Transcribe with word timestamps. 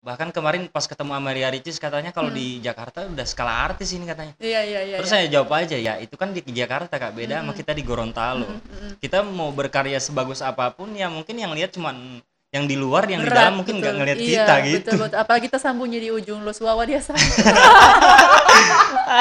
bahkan 0.00 0.32
kemarin 0.32 0.64
pas 0.72 0.88
ketemu 0.88 1.12
sama 1.12 1.30
Ria 1.36 1.52
Ricis 1.52 1.76
katanya 1.76 2.08
kalau 2.08 2.32
di 2.32 2.56
Jakarta 2.64 3.04
udah 3.04 3.26
skala 3.28 3.68
artis 3.68 3.92
ini 3.92 4.08
katanya 4.08 4.32
Iya 4.40 4.60
iya 4.64 4.80
iya. 4.88 4.96
terus 4.96 5.12
iya. 5.12 5.16
saya 5.20 5.26
jawab 5.28 5.52
aja 5.52 5.76
ya 5.76 6.00
itu 6.00 6.16
kan 6.16 6.32
di 6.32 6.40
Jakarta 6.40 6.96
kak 6.96 7.12
beda 7.12 7.44
sama 7.44 7.52
kita 7.52 7.76
di 7.76 7.84
Gorontalo 7.84 8.48
kita 8.96 9.20
mau 9.20 9.52
berkarya 9.52 10.00
sebagus 10.00 10.40
apa 10.40 10.72
pun 10.72 10.96
ya 10.96 11.12
mungkin 11.12 11.36
yang 11.36 11.52
lihat 11.52 11.76
cuman 11.76 12.24
yang 12.50 12.64
di 12.66 12.80
luar 12.80 13.06
yang 13.06 13.22
di 13.22 13.30
Berat, 13.30 13.52
dalam 13.52 13.54
mungkin 13.62 13.78
nggak 13.78 13.94
ngelihat 13.94 14.18
Iya, 14.18 14.26
kita 14.26 14.54
gitu 14.66 14.78
Betul, 14.90 14.98
betul. 15.06 15.18
Apalagi 15.22 15.44
kita 15.46 15.58
sambungnya 15.62 16.00
di 16.02 16.10
ujung 16.10 16.42
Los 16.42 16.58
Wawa 16.58 16.82
dia 16.82 16.98
sama. 16.98 17.20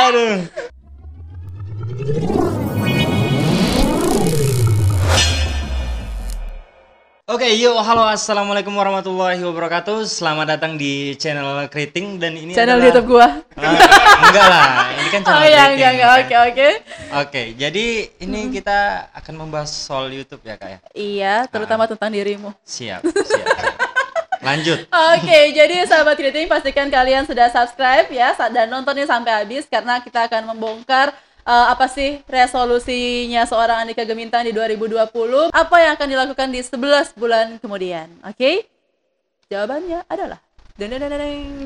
aduh 0.08 0.50
Oke, 7.30 7.46
yuk, 7.54 7.78
halo, 7.78 8.10
assalamualaikum 8.10 8.74
warahmatullahi 8.74 9.38
wabarakatuh. 9.38 10.02
Selamat 10.02 10.58
datang 10.58 10.82
di 10.82 11.14
channel 11.14 11.70
Kriting 11.70 12.18
dan 12.18 12.34
ini 12.34 12.58
Channel 12.58 12.82
adalah- 12.82 12.86
YouTube 12.90 13.06
gua. 13.06 13.28
Ah, 13.54 13.70
enggak 14.26 14.46
lah, 14.50 14.66
ini 14.98 15.10
kan 15.14 15.22
channel 15.30 15.38
Oh 15.38 15.46
iya, 15.46 15.62
Kriting, 15.62 15.74
enggak 15.78 15.92
enggak. 15.94 16.10
kan? 16.10 16.18
Oke, 16.18 16.36
oke. 16.42 16.68
Oke, 17.22 17.42
jadi 17.54 17.86
ini 18.18 18.42
kita 18.50 18.78
akan 19.14 19.34
membahas 19.46 19.70
soal 19.70 20.10
YouTube 20.10 20.42
ya 20.42 20.58
kak 20.58 20.70
ya. 20.74 20.80
Iya, 20.98 21.36
terutama 21.46 21.86
tentang 21.86 22.10
dirimu. 22.10 22.50
Siap, 22.66 23.06
siap. 23.06 23.46
siap. 23.46 23.46
Lanjut. 24.50 24.90
Oke, 24.90 25.40
jadi 25.54 25.86
sahabat 25.86 26.18
kritik 26.18 26.50
pastikan 26.50 26.90
kalian 26.90 27.30
sudah 27.30 27.54
subscribe 27.54 28.10
ya 28.10 28.34
dan 28.50 28.74
nontonnya 28.74 29.06
sampai 29.06 29.46
habis 29.46 29.70
karena 29.70 30.02
kita 30.02 30.26
akan 30.26 30.58
membongkar 30.58 31.14
eh, 31.50 31.68
apa 31.74 31.90
sih 31.90 32.22
resolusinya 32.30 33.42
seorang 33.50 33.90
Andika 33.90 34.06
Gemintang 34.06 34.46
di 34.46 34.54
2020, 34.54 35.50
apa 35.50 35.76
yang 35.82 35.92
akan 35.98 36.08
dilakukan 36.08 36.48
di 36.54 36.62
11 36.62 37.18
bulan 37.18 37.58
kemudian. 37.58 38.08
Oke? 38.22 38.70
Jawabannya 39.50 40.06
adalah. 40.06 40.38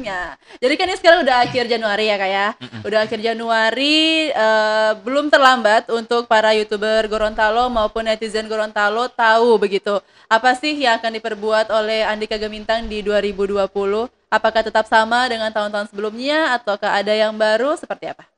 Ya. 0.02 0.34
Jadi 0.58 0.74
kan 0.74 0.90
ini 0.90 0.98
sekarang 0.98 1.22
udah 1.22 1.46
akhir 1.46 1.70
Januari 1.70 2.10
ya 2.10 2.18
kak 2.18 2.32
ya. 2.34 2.48
Udah 2.82 3.00
akhir 3.06 3.22
Januari, 3.22 4.34
eh, 4.34 4.92
belum 5.06 5.30
terlambat 5.30 5.86
untuk 5.94 6.26
para 6.26 6.58
youtuber 6.58 7.06
Gorontalo 7.06 7.70
maupun 7.70 8.10
netizen 8.10 8.50
Gorontalo 8.50 9.06
tahu 9.14 9.62
begitu. 9.62 10.02
Apa 10.26 10.58
sih 10.58 10.74
yang 10.74 10.98
akan 10.98 11.22
diperbuat 11.22 11.70
oleh 11.70 12.02
Andika 12.10 12.42
Gemintang 12.42 12.90
di 12.90 13.06
2020? 13.06 14.10
Apakah 14.34 14.66
tetap 14.66 14.90
sama 14.90 15.30
dengan 15.30 15.54
tahun-tahun 15.54 15.94
sebelumnya 15.94 16.58
ataukah 16.58 16.98
ada 16.98 17.14
yang 17.14 17.38
baru? 17.38 17.78
Seperti 17.78 18.10
apa? 18.10 18.33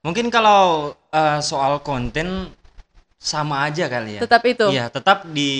Mungkin 0.00 0.32
kalau 0.32 0.94
eh, 1.12 1.40
soal 1.44 1.84
konten 1.84 2.48
sama 3.20 3.68
aja 3.68 3.84
kali 3.84 4.16
ya. 4.16 4.20
Tetap 4.24 4.42
itu. 4.48 4.66
Iya, 4.72 4.88
tetap 4.88 5.28
di 5.28 5.50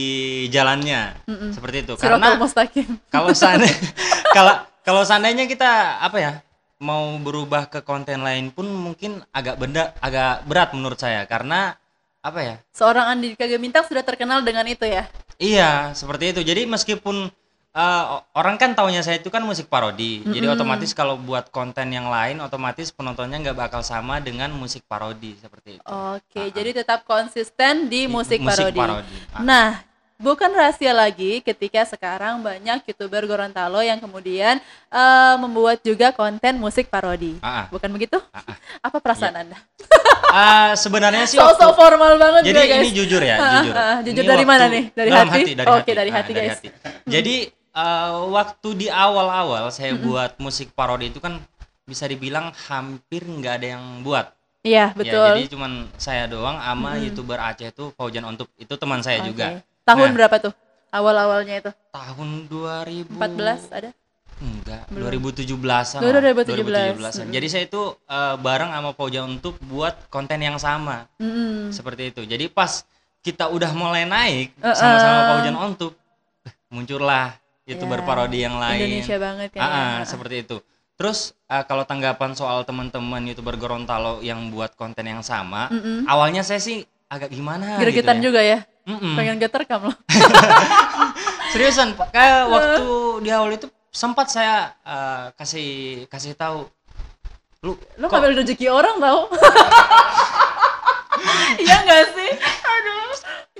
jalannya. 0.48 1.20
Seperti 1.52 1.84
itu. 1.84 1.92
Karena 2.00 2.32
Mustaqim. 2.40 2.96
kalau 3.12 3.36
seandainya 3.36 3.76
kalau 4.36 4.54
kalau 4.80 5.02
seandainya 5.04 5.44
kita 5.44 6.00
apa 6.00 6.16
ya 6.16 6.32
mau 6.80 7.20
berubah 7.20 7.68
ke 7.68 7.84
konten 7.84 8.24
lain 8.24 8.48
pun 8.48 8.64
mungkin 8.64 9.20
agak 9.36 9.60
benda 9.60 9.92
agak 10.00 10.48
berat 10.48 10.72
menurut 10.72 10.96
saya 10.96 11.28
karena 11.28 11.76
apa 12.24 12.40
ya 12.40 12.56
Seorang 12.72 13.12
Andika 13.12 13.44
Gemintang 13.44 13.84
sudah 13.84 14.00
terkenal 14.00 14.40
dengan 14.40 14.64
itu 14.64 14.88
ya. 14.88 15.04
Iya, 15.40 15.92
seperti 15.96 16.36
itu. 16.36 16.40
Jadi 16.44 16.68
meskipun 16.68 17.32
uh, 17.72 18.22
orang 18.32 18.56
kan 18.56 18.72
taunya 18.72 19.00
saya 19.00 19.16
itu 19.16 19.28
kan 19.28 19.40
musik 19.40 19.66
parodi. 19.66 20.22
Jadi 20.22 20.46
otomatis 20.46 20.90
kalau 20.90 21.14
buat 21.14 21.48
konten 21.48 21.88
yang 21.88 22.06
lain 22.06 22.38
otomatis 22.38 22.90
penontonnya 22.90 23.38
nggak 23.40 23.58
bakal 23.58 23.82
sama 23.82 24.18
dengan 24.18 24.50
musik 24.50 24.82
parodi 24.84 25.34
seperti 25.36 25.78
itu. 25.78 25.84
Oke, 25.84 26.50
jadi 26.50 26.70
tetap 26.76 27.02
konsisten 27.04 27.86
di 27.86 28.04
Di 28.04 28.10
musik, 28.10 28.40
musik 28.40 28.70
parodi. 28.70 28.78
parodi. 28.78 29.16
Ah. 29.30 29.42
Nah, 29.42 29.68
bukan 30.16 30.50
rahasia 30.50 30.92
lagi 30.92 31.40
ketika 31.40 31.86
sekarang 31.86 32.40
banyak 32.40 32.84
youtuber 32.84 33.24
Gorontalo 33.24 33.80
yang 33.80 33.96
kemudian 33.96 34.58
eh, 34.86 35.34
membuat 35.36 35.80
juga 35.80 36.10
konten 36.10 36.56
musik 36.56 36.88
parodi. 36.88 37.38
Ah, 37.40 37.64
ah. 37.64 37.66
Bukan 37.68 37.88
begitu? 37.88 38.18
Apa 38.80 38.98
perasaan 38.98 39.46
anda? 39.46 39.58
Ah, 40.30 40.78
sebenarnya 40.78 41.26
sih 41.26 41.34
So 41.34 41.42
so 41.42 41.58
waktu- 41.58 41.74
formal 41.74 42.14
banget 42.14 42.42
Jadi 42.46 42.54
juga, 42.54 42.70
guys. 42.70 42.82
ini 42.86 42.90
jujur 42.94 43.22
ya, 43.24 43.36
jujur. 43.36 43.74
ah, 43.74 43.96
jujur 43.98 44.22
Ini 44.22 44.30
dari 44.30 44.44
mana 44.46 44.58
waktu- 44.62 44.74
nih? 44.76 44.84
Dari 44.94 45.08
dalam 45.10 45.28
hati? 45.28 45.42
dari 45.50 45.66
Oke, 45.66 45.74
hati. 45.80 45.90
dari 45.92 46.10
Ah, 46.10 46.14
hati, 46.14 46.30
guys. 46.32 46.58
Jadi 47.04 47.34
eh, 47.80 48.12
waktu 48.28 48.68
di 48.76 48.86
awal-awal 48.86 49.68
saya 49.70 49.96
buat 49.96 50.36
musik 50.36 50.70
parodi 50.70 51.08
itu 51.08 51.18
kan 51.18 51.40
bisa 51.82 52.04
dibilang 52.04 52.52
hampir 52.68 53.24
nggak 53.24 53.54
ada 53.56 53.68
yang 53.74 53.84
buat. 54.00 54.30
Iya, 54.60 54.92
Ya, 54.92 54.94
betul. 54.94 55.26
jadi 55.32 55.42
cuman 55.48 55.72
saya 55.96 56.28
doang 56.28 56.54
sama 56.54 57.00
youtuber 57.00 57.40
Aceh 57.40 57.64
itu 57.66 57.96
Faujan 57.96 58.22
Ontup 58.22 58.46
itu 58.54 58.70
teman 58.70 59.00
saya 59.00 59.24
Oke. 59.24 59.32
juga. 59.32 59.64
Tahun 59.82 60.04
Nah. 60.04 60.14
berapa 60.14 60.36
tuh? 60.38 60.52
Awal-awalnya 60.90 61.54
itu? 61.58 61.70
Tahun 61.90 62.28
2000 62.46 63.08
14 63.08 63.72
ada? 63.72 63.90
Enggak, 64.36 64.84
2017-an. 64.88 66.00
Dua- 66.00 66.12
lah, 66.12 66.22
2017. 66.22 66.92
2017-an. 66.92 67.26
Jadi 67.30 67.46
saya 67.48 67.64
itu 67.64 67.82
eh, 68.06 68.34
bareng 68.36 68.70
sama 68.70 68.90
Faujan 68.92 69.24
Ontup 69.26 69.56
buat 69.62 69.96
konten 70.08 70.36
yang 70.38 70.56
sama. 70.56 71.08
Mm-mm. 71.16 71.72
Seperti 71.72 72.12
itu. 72.12 72.22
Jadi 72.24 72.48
pas 72.48 72.84
kita 73.20 73.48
udah 73.48 73.72
mulai 73.72 74.04
naik 74.04 74.52
Uh-uh. 74.56 74.72
sama-sama 74.72 75.20
Faujan 75.26 75.56
Ontup, 75.56 75.92
eh, 76.44 76.52
muncullah 76.68 77.36
youtuber 77.70 78.02
Ya, 78.02 78.04
parodi 78.04 78.38
yang 78.42 78.58
lain. 78.58 78.82
Indonesia 78.82 79.16
banget 79.16 79.48
kan. 79.54 79.60
Ah, 79.60 79.68
ya. 79.70 79.78
ah, 79.78 79.98
seperti 80.02 80.36
itu. 80.42 80.56
Terus 80.98 81.18
eh, 81.46 81.64
kalau 81.64 81.86
tanggapan 81.86 82.34
soal 82.34 82.66
teman-teman 82.66 83.22
youtuber 83.24 83.54
Gorontalo 83.54 84.18
yang 84.20 84.50
buat 84.50 84.74
konten 84.74 85.06
yang 85.06 85.22
sama, 85.22 85.70
Mm-mm. 85.70 86.04
awalnya 86.04 86.42
saya 86.42 86.58
sih 86.58 86.82
agak 87.06 87.30
gimana 87.30 87.78
Gregetan 87.78 88.18
gitu 88.18 88.20
ya. 88.20 88.26
juga 88.26 88.40
ya. 88.42 88.58
Mm-mm. 88.84 89.14
Pengen 89.14 89.36
geterkam 89.38 89.80
loh. 89.88 89.96
Seriusan, 91.52 91.94
Pak. 91.94 92.10
kayak 92.10 92.46
waktu 92.52 92.84
di 93.22 93.30
awal 93.30 93.50
itu 93.54 93.66
sempat 93.90 94.28
saya 94.28 94.74
eh, 94.82 95.24
kasih 95.34 95.70
kasih 96.06 96.34
tahu 96.34 96.66
lu 97.60 97.76
Lo 98.00 98.08
kok 98.08 98.16
ngambil 98.16 98.40
rezeki 98.40 98.66
orang 98.68 98.96
tau? 98.98 99.26
Iya 101.60 101.76
nggak 101.84 102.04
sih? 102.16 102.30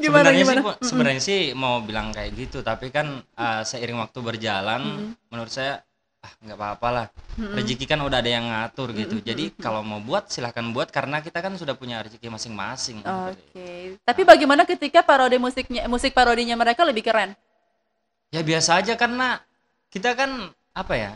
Gimana 0.00 0.33
sebenarnya 0.33 0.43
gimana? 0.43 0.61
sih 0.61 0.88
sebenarnya 0.88 1.22
sih 1.22 1.41
mau 1.53 1.84
bilang 1.84 2.11
kayak 2.11 2.31
gitu, 2.34 2.65
tapi 2.65 2.88
kan 2.88 3.21
eh, 3.21 3.62
seiring 3.62 4.00
waktu 4.00 4.19
berjalan 4.25 5.12
menurut 5.28 5.53
saya 5.53 5.84
ah 6.21 6.33
nggak 6.44 6.59
apa-apa 6.61 6.88
lah. 6.93 7.06
Rezeki 7.41 7.88
kan 7.88 8.05
udah 8.05 8.21
ada 8.21 8.28
yang 8.28 8.44
ngatur 8.44 8.93
gitu. 8.93 9.25
Jadi 9.25 9.56
kalau 9.56 9.81
mau 9.81 10.05
buat 10.05 10.28
silahkan 10.28 10.65
buat 10.69 10.93
karena 10.93 11.25
kita 11.25 11.41
kan 11.41 11.56
sudah 11.56 11.72
punya 11.72 12.05
rezeki 12.05 12.28
masing-masing. 12.28 13.00
Oke. 13.00 13.97
Tapi 14.05 14.22
bagaimana 14.28 14.69
ketika 14.69 15.00
parodi 15.00 15.41
musiknya 15.41 15.88
musik 15.88 16.12
parodinya 16.12 16.53
mereka 16.61 16.84
lebih 16.84 17.09
keren? 17.09 17.32
Ya 18.28 18.44
biasa 18.44 18.84
aja 18.84 19.00
karena 19.00 19.41
kita 19.88 20.12
kan 20.12 20.53
apa 20.77 20.94
ya? 20.94 21.12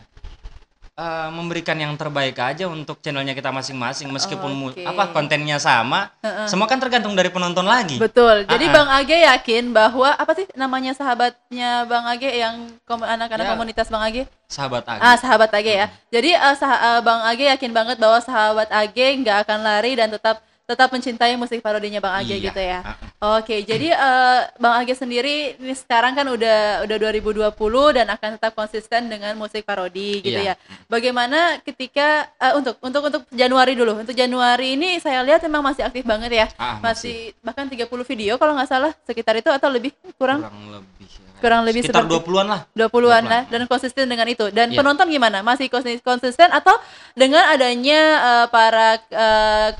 Eh, 0.95 1.29
memberikan 1.29 1.75
yang 1.75 1.93
terbaik 1.93 2.35
aja 2.35 2.65
untuk 2.65 2.99
channelnya 2.99 3.31
kita 3.31 3.49
masing-masing 3.49 4.07
meskipun 4.07 4.49
mu- 4.49 4.71
Oke. 4.71 4.81
apa 4.81 5.11
kontennya 5.11 5.55
sama 5.57 6.11
semua 6.45 6.65
kan 6.65 6.77
tergantung 6.77 7.11
dari 7.11 7.27
penonton 7.27 7.63
lagi 7.63 7.95
Betul. 7.97 8.43
Jadi 8.45 8.65
ah. 8.65 8.73
Bang 8.73 8.89
Age 8.93 9.17
yakin 9.17 9.63
bahwa 9.69 10.09
apa 10.09 10.31
sih 10.33 10.47
namanya 10.53 10.91
sahabatnya 10.91 11.83
Bang 11.85 12.07
Age 12.07 12.29
yang 12.29 12.55
kom- 12.83 13.03
anak-anak 13.03 13.45
Ya. 13.45 13.51
komunitas 13.51 13.87
Bang 13.87 14.03
Age? 14.03 14.23
sahabat 14.45 14.85
Agi 14.85 15.01
Ah, 15.01 15.15
sahabat 15.15 15.49
Age 15.51 15.73
ya. 15.75 15.87
Jadi 16.09 16.29
eh, 16.31 16.55
sah- 16.55 16.81
eh, 16.89 17.01
Bang 17.01 17.21
Age 17.23 17.45
yakin 17.49 17.71
banget 17.71 17.97
bahwa 17.97 18.19
sahabat 18.19 18.69
Age 18.69 19.05
nggak 19.17 19.43
akan 19.43 19.59
lari 19.61 19.93
dan 19.93 20.09
tetap 20.09 20.39
tetap 20.63 20.89
mencintai 20.89 21.35
musik 21.35 21.59
parodinya 21.59 21.99
Bang 21.99 22.15
Age 22.15 22.33
Iya. 22.33 22.45
gitu 22.45 22.57
ya. 22.59 22.79
Ah, 22.81 22.95
Oke, 23.17 23.63
jadi 23.63 23.89
eh, 23.89 24.39
Bang 24.55 24.75
Age 24.75 24.91
sendiri 24.93 25.55
ini 25.55 25.71
sekarang 25.71 26.13
kan 26.13 26.27
udah 26.27 26.83
udah 26.83 26.97
2020 26.99 27.47
dan 27.93 28.05
akan 28.07 28.29
tetap 28.35 28.51
konsisten 28.53 29.07
dengan 29.07 29.33
musik 29.33 29.63
parodi 29.63 30.19
gitu 30.19 30.35
Iya. 30.35 30.53
ya. 30.53 30.55
Bagaimana 30.85 31.39
ketika 31.59 32.27
eh, 32.35 32.53
untuk 32.53 32.75
untuk 32.79 33.01
untuk 33.01 33.21
Januari 33.31 33.71
dulu. 33.73 33.97
Untuk 33.97 34.13
Januari 34.13 34.75
ini 34.75 34.99
saya 34.99 35.23
lihat 35.23 35.39
memang 35.41 35.63
masih 35.63 35.81
aktif 35.81 36.03
banget 36.03 36.27
ya. 36.29 36.45
Ah, 36.55 36.77
masih 36.77 37.31
bahkan 37.39 37.65
30 37.65 37.87
video 38.05 38.35
kalau 38.35 38.51
nggak 38.53 38.67
salah 38.67 38.91
sekitar 39.01 39.35
itu 39.35 39.47
atau 39.47 39.69
lebih 39.69 39.95
kurang 40.15 40.43
kurang 40.43 40.59
lebih 40.73 41.07
ya. 41.07 41.23
kurang 41.35 41.61
lebih 41.63 41.81
sekitar 41.83 42.03
seperti- 42.03 42.25
20-an 42.25 42.47
lah 42.47 42.61
20-an 42.73 43.23
lah 43.23 43.41
dan 43.45 43.61
konsisten 43.65 44.05
dengan 44.05 44.25
itu. 44.25 44.45
Dan 44.49 44.69
Iya. 44.69 44.77
penonton 44.77 45.07
gimana? 45.07 45.39
Masih 45.39 45.67
konsis- 45.67 46.01
konsisten 46.01 46.49
atau 46.49 46.75
dengan 47.13 47.47
adanya 47.47 48.01
eh, 48.19 48.45
para 48.49 48.99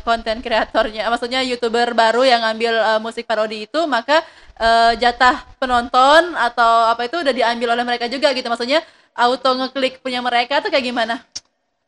konten 0.02 0.40
kreatornya, 0.40 1.10
maksudnya 1.10 1.44
YouTuber 1.44 1.92
baru 1.94 2.24
yang 2.24 2.42
ngambil 2.42 2.74
eh, 2.74 3.00
musik 3.00 3.25
parodi 3.26 3.66
itu, 3.66 3.84
maka 3.90 4.22
eh, 4.56 4.94
jatah 5.02 5.44
penonton 5.58 6.38
atau 6.38 6.88
apa 6.94 7.10
itu 7.10 7.20
udah 7.20 7.34
diambil 7.34 7.76
oleh 7.76 7.84
mereka 7.84 8.06
juga 8.06 8.32
gitu. 8.32 8.48
Maksudnya 8.48 8.86
auto 9.18 9.50
ngeklik 9.58 10.00
punya 10.00 10.22
mereka 10.22 10.62
tuh 10.62 10.70
kayak 10.70 10.86
gimana? 10.86 11.20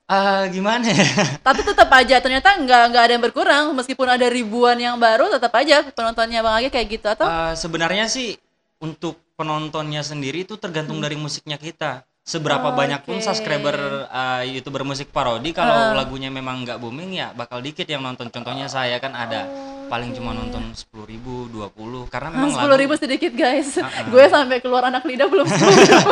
Ah, 0.08 0.48
gimana 0.48 0.88
ya? 0.88 1.04
Tapi 1.48 1.62
tetap 1.68 1.92
aja 1.92 2.16
ternyata 2.24 2.56
nggak 2.56 2.84
nggak 2.96 3.04
ada 3.04 3.14
yang 3.14 3.24
berkurang. 3.24 3.66
Meskipun 3.76 4.08
ada 4.08 4.28
ribuan 4.32 4.80
yang 4.80 4.96
baru 4.96 5.28
tetap 5.28 5.52
aja 5.60 5.84
penontonnya 5.92 6.40
Bang 6.40 6.64
Agi 6.64 6.72
kayak 6.72 6.88
gitu 7.00 7.08
atau? 7.12 7.28
Ah, 7.28 7.54
sebenarnya 7.54 8.08
sih 8.08 8.40
untuk 8.80 9.20
penontonnya 9.38 10.02
sendiri 10.02 10.48
itu 10.48 10.56
tergantung 10.58 10.98
dari 10.98 11.14
musiknya 11.20 11.62
kita 11.62 12.08
seberapa 12.28 12.76
banyak 12.76 13.08
pun 13.08 13.24
subscriber 13.24 14.04
uh, 14.12 14.44
youtuber 14.44 14.84
musik 14.84 15.16
parodi 15.16 15.56
kalau 15.56 15.96
lagunya 15.96 16.28
memang 16.28 16.68
nggak 16.68 16.76
booming 16.76 17.16
ya 17.16 17.32
bakal 17.32 17.64
dikit 17.64 17.88
yang 17.88 18.04
nonton. 18.04 18.28
Contohnya 18.28 18.68
saya 18.68 19.00
kan 19.00 19.16
ada 19.16 19.48
paling 19.88 20.12
cuma 20.12 20.36
nonton 20.36 20.76
10.000 20.76 21.08
ribu 21.08 21.48
20 21.48 22.12
karena 22.12 22.28
memang 22.36 22.52
sepuluh 22.52 22.76
ribu 22.76 22.94
sedikit 23.00 23.32
guys. 23.32 23.80
Gue 24.12 24.28
sampai 24.28 24.60
keluar 24.60 24.84
anak 24.92 25.08
lidah 25.08 25.32
belum 25.32 25.48
sepuluh 25.48 25.72
ribu. 25.80 26.12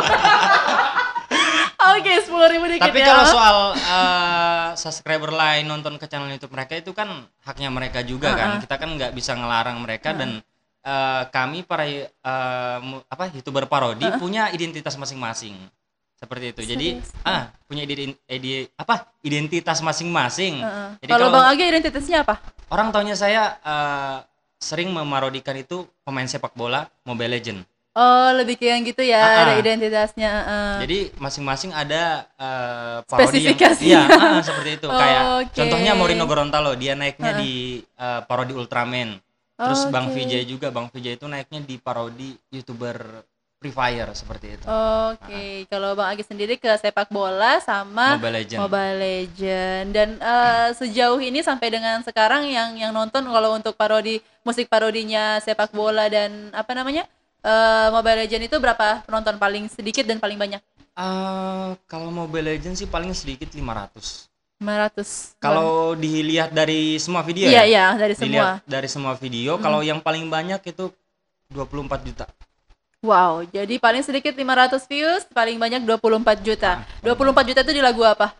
Oke, 1.86 2.12
sepuluh 2.24 2.48
ribu 2.48 2.64
dikit 2.66 2.88
Tapi 2.88 2.98
ya. 2.98 3.06
kalau 3.12 3.24
soal 3.28 3.56
eh, 3.76 4.66
subscriber 4.74 5.30
lain 5.30 5.68
nonton 5.68 6.00
ke 6.00 6.08
channel 6.08 6.32
YouTube 6.32 6.56
mereka 6.56 6.80
itu 6.80 6.96
kan 6.96 7.28
haknya 7.44 7.68
mereka 7.68 8.00
juga 8.00 8.32
kan. 8.32 8.56
Kita 8.64 8.80
kan 8.80 8.88
nggak 8.96 9.12
bisa 9.12 9.36
ngelarang 9.36 9.84
mereka 9.84 10.16
dan 10.16 10.40
eh, 10.80 11.22
kami 11.28 11.60
para 11.68 11.84
mu- 12.80 13.04
apa 13.04 13.28
youtuber 13.36 13.68
parodi 13.68 14.08
punya 14.16 14.48
identitas 14.48 14.96
masing-masing. 14.96 15.60
Seperti 16.16 16.44
itu. 16.48 16.60
Jadi 16.64 16.88
ah 17.22 17.52
punya 17.68 17.84
ide, 17.84 18.16
ide- 18.26 18.68
apa 18.74 19.12
identitas 19.20 19.84
masing-masing. 19.84 20.64
Heeh. 20.64 20.88
Jadi 21.04 21.10
Kalau 21.12 21.28
Bang 21.28 21.46
Agi 21.46 21.64
identitasnya 21.68 22.24
apa? 22.24 22.40
orang 22.66 22.88
taunya 22.90 23.14
saya 23.14 23.60
eh, 23.60 24.16
sering 24.56 24.90
memarodikan 24.90 25.54
itu 25.54 25.84
pemain 26.02 26.24
sepak 26.24 26.56
bola 26.56 26.88
Mobile 27.04 27.36
Legend. 27.36 27.60
Oh, 27.96 28.28
lebih 28.36 28.60
kayak 28.60 28.72
yang 28.76 28.84
gitu 28.84 29.00
ya, 29.00 29.20
Ah, 29.24 29.40
ada 29.40 29.52
identitasnya. 29.56 30.28
heeh. 30.28 30.72
Jadi 30.84 30.98
masing-masing 31.16 31.72
ada 31.72 32.28
eh, 32.36 32.98
parodi 33.04 33.40
yang 33.44 33.56
Spesifikasinya. 33.56 34.00
iya, 34.04 34.36
ah, 34.36 34.42
seperti 34.44 34.70
itu. 34.76 34.88
Kayak 35.00 35.22
Oke. 35.40 35.56
contohnya 35.56 35.92
Morino 35.96 36.24
Gorontalo, 36.24 36.76
dia 36.76 36.92
naiknya 36.92 37.36
di 37.36 37.52
eh, 37.80 38.20
parodi 38.24 38.52
Ultraman. 38.52 39.16
Terus 39.56 39.88
Bang 39.88 40.12
Oke. 40.12 40.20
Vijay 40.20 40.44
juga, 40.44 40.68
Bang 40.68 40.92
Vijay 40.92 41.16
itu 41.16 41.24
naiknya 41.24 41.60
di 41.60 41.76
parodi 41.76 42.36
YouTuber 42.52 43.24
Free 43.56 43.72
Fire 43.72 44.12
seperti 44.12 44.46
itu. 44.52 44.64
Oke, 44.68 45.64
kalau 45.66 45.96
Bang 45.96 46.12
Agi 46.12 46.20
sendiri 46.22 46.60
ke 46.60 46.68
sepak 46.76 47.08
bola 47.08 47.56
sama 47.58 48.20
Mobile 48.20 48.44
Legend. 48.44 48.58
Mobile 48.60 48.96
Legend. 49.00 49.86
Dan 49.90 50.08
eh, 50.20 50.68
sejauh 50.76 51.16
ini 51.18 51.40
sampai 51.40 51.72
dengan 51.72 52.04
sekarang 52.04 52.44
yang 52.44 52.76
yang 52.76 52.92
nonton 52.92 53.24
kalau 53.24 53.56
untuk 53.56 53.72
parodi 53.72 54.20
musik 54.44 54.68
parodinya 54.68 55.40
sepak 55.40 55.72
bola 55.72 56.04
dan 56.06 56.52
apa 56.52 56.76
namanya 56.76 57.08
eh, 57.40 57.88
Mobile 57.88 58.28
Legend 58.28 58.44
itu 58.44 58.56
berapa 58.60 59.00
penonton 59.08 59.40
paling 59.40 59.72
sedikit 59.72 60.04
dan 60.04 60.20
paling 60.20 60.36
banyak? 60.36 60.60
Ah, 60.92 61.76
kalau 61.88 62.12
Mobile 62.12 62.52
Legend 62.52 62.76
sih 62.76 62.84
paling 62.84 63.16
sedikit 63.16 63.48
500. 63.48 64.28
500. 64.56 65.36
Kalau 65.36 65.92
dilihat 65.92 66.52
dari 66.52 66.96
semua 66.96 67.20
video 67.20 67.48
Iya, 67.48 67.64
ya? 67.64 67.64
iya, 67.64 67.86
dari 67.96 68.12
Dilihat 68.16 68.60
semua. 68.60 68.68
dari 68.68 68.88
semua 68.88 69.12
video, 69.12 69.56
kalau 69.60 69.80
yang 69.80 70.00
paling 70.00 70.24
banyak 70.28 70.60
itu 70.64 70.88
24 71.52 72.04
juta. 72.04 72.24
Wow, 73.04 73.44
jadi 73.44 73.76
paling 73.76 74.02
sedikit 74.02 74.32
500 74.32 74.88
views, 74.88 75.22
paling 75.30 75.60
banyak 75.60 75.84
24 75.84 76.40
juta. 76.42 76.80
24 77.04 77.48
juta 77.52 77.60
itu 77.62 77.72
di 77.76 77.82
lagu 77.84 78.02
apa? 78.02 78.32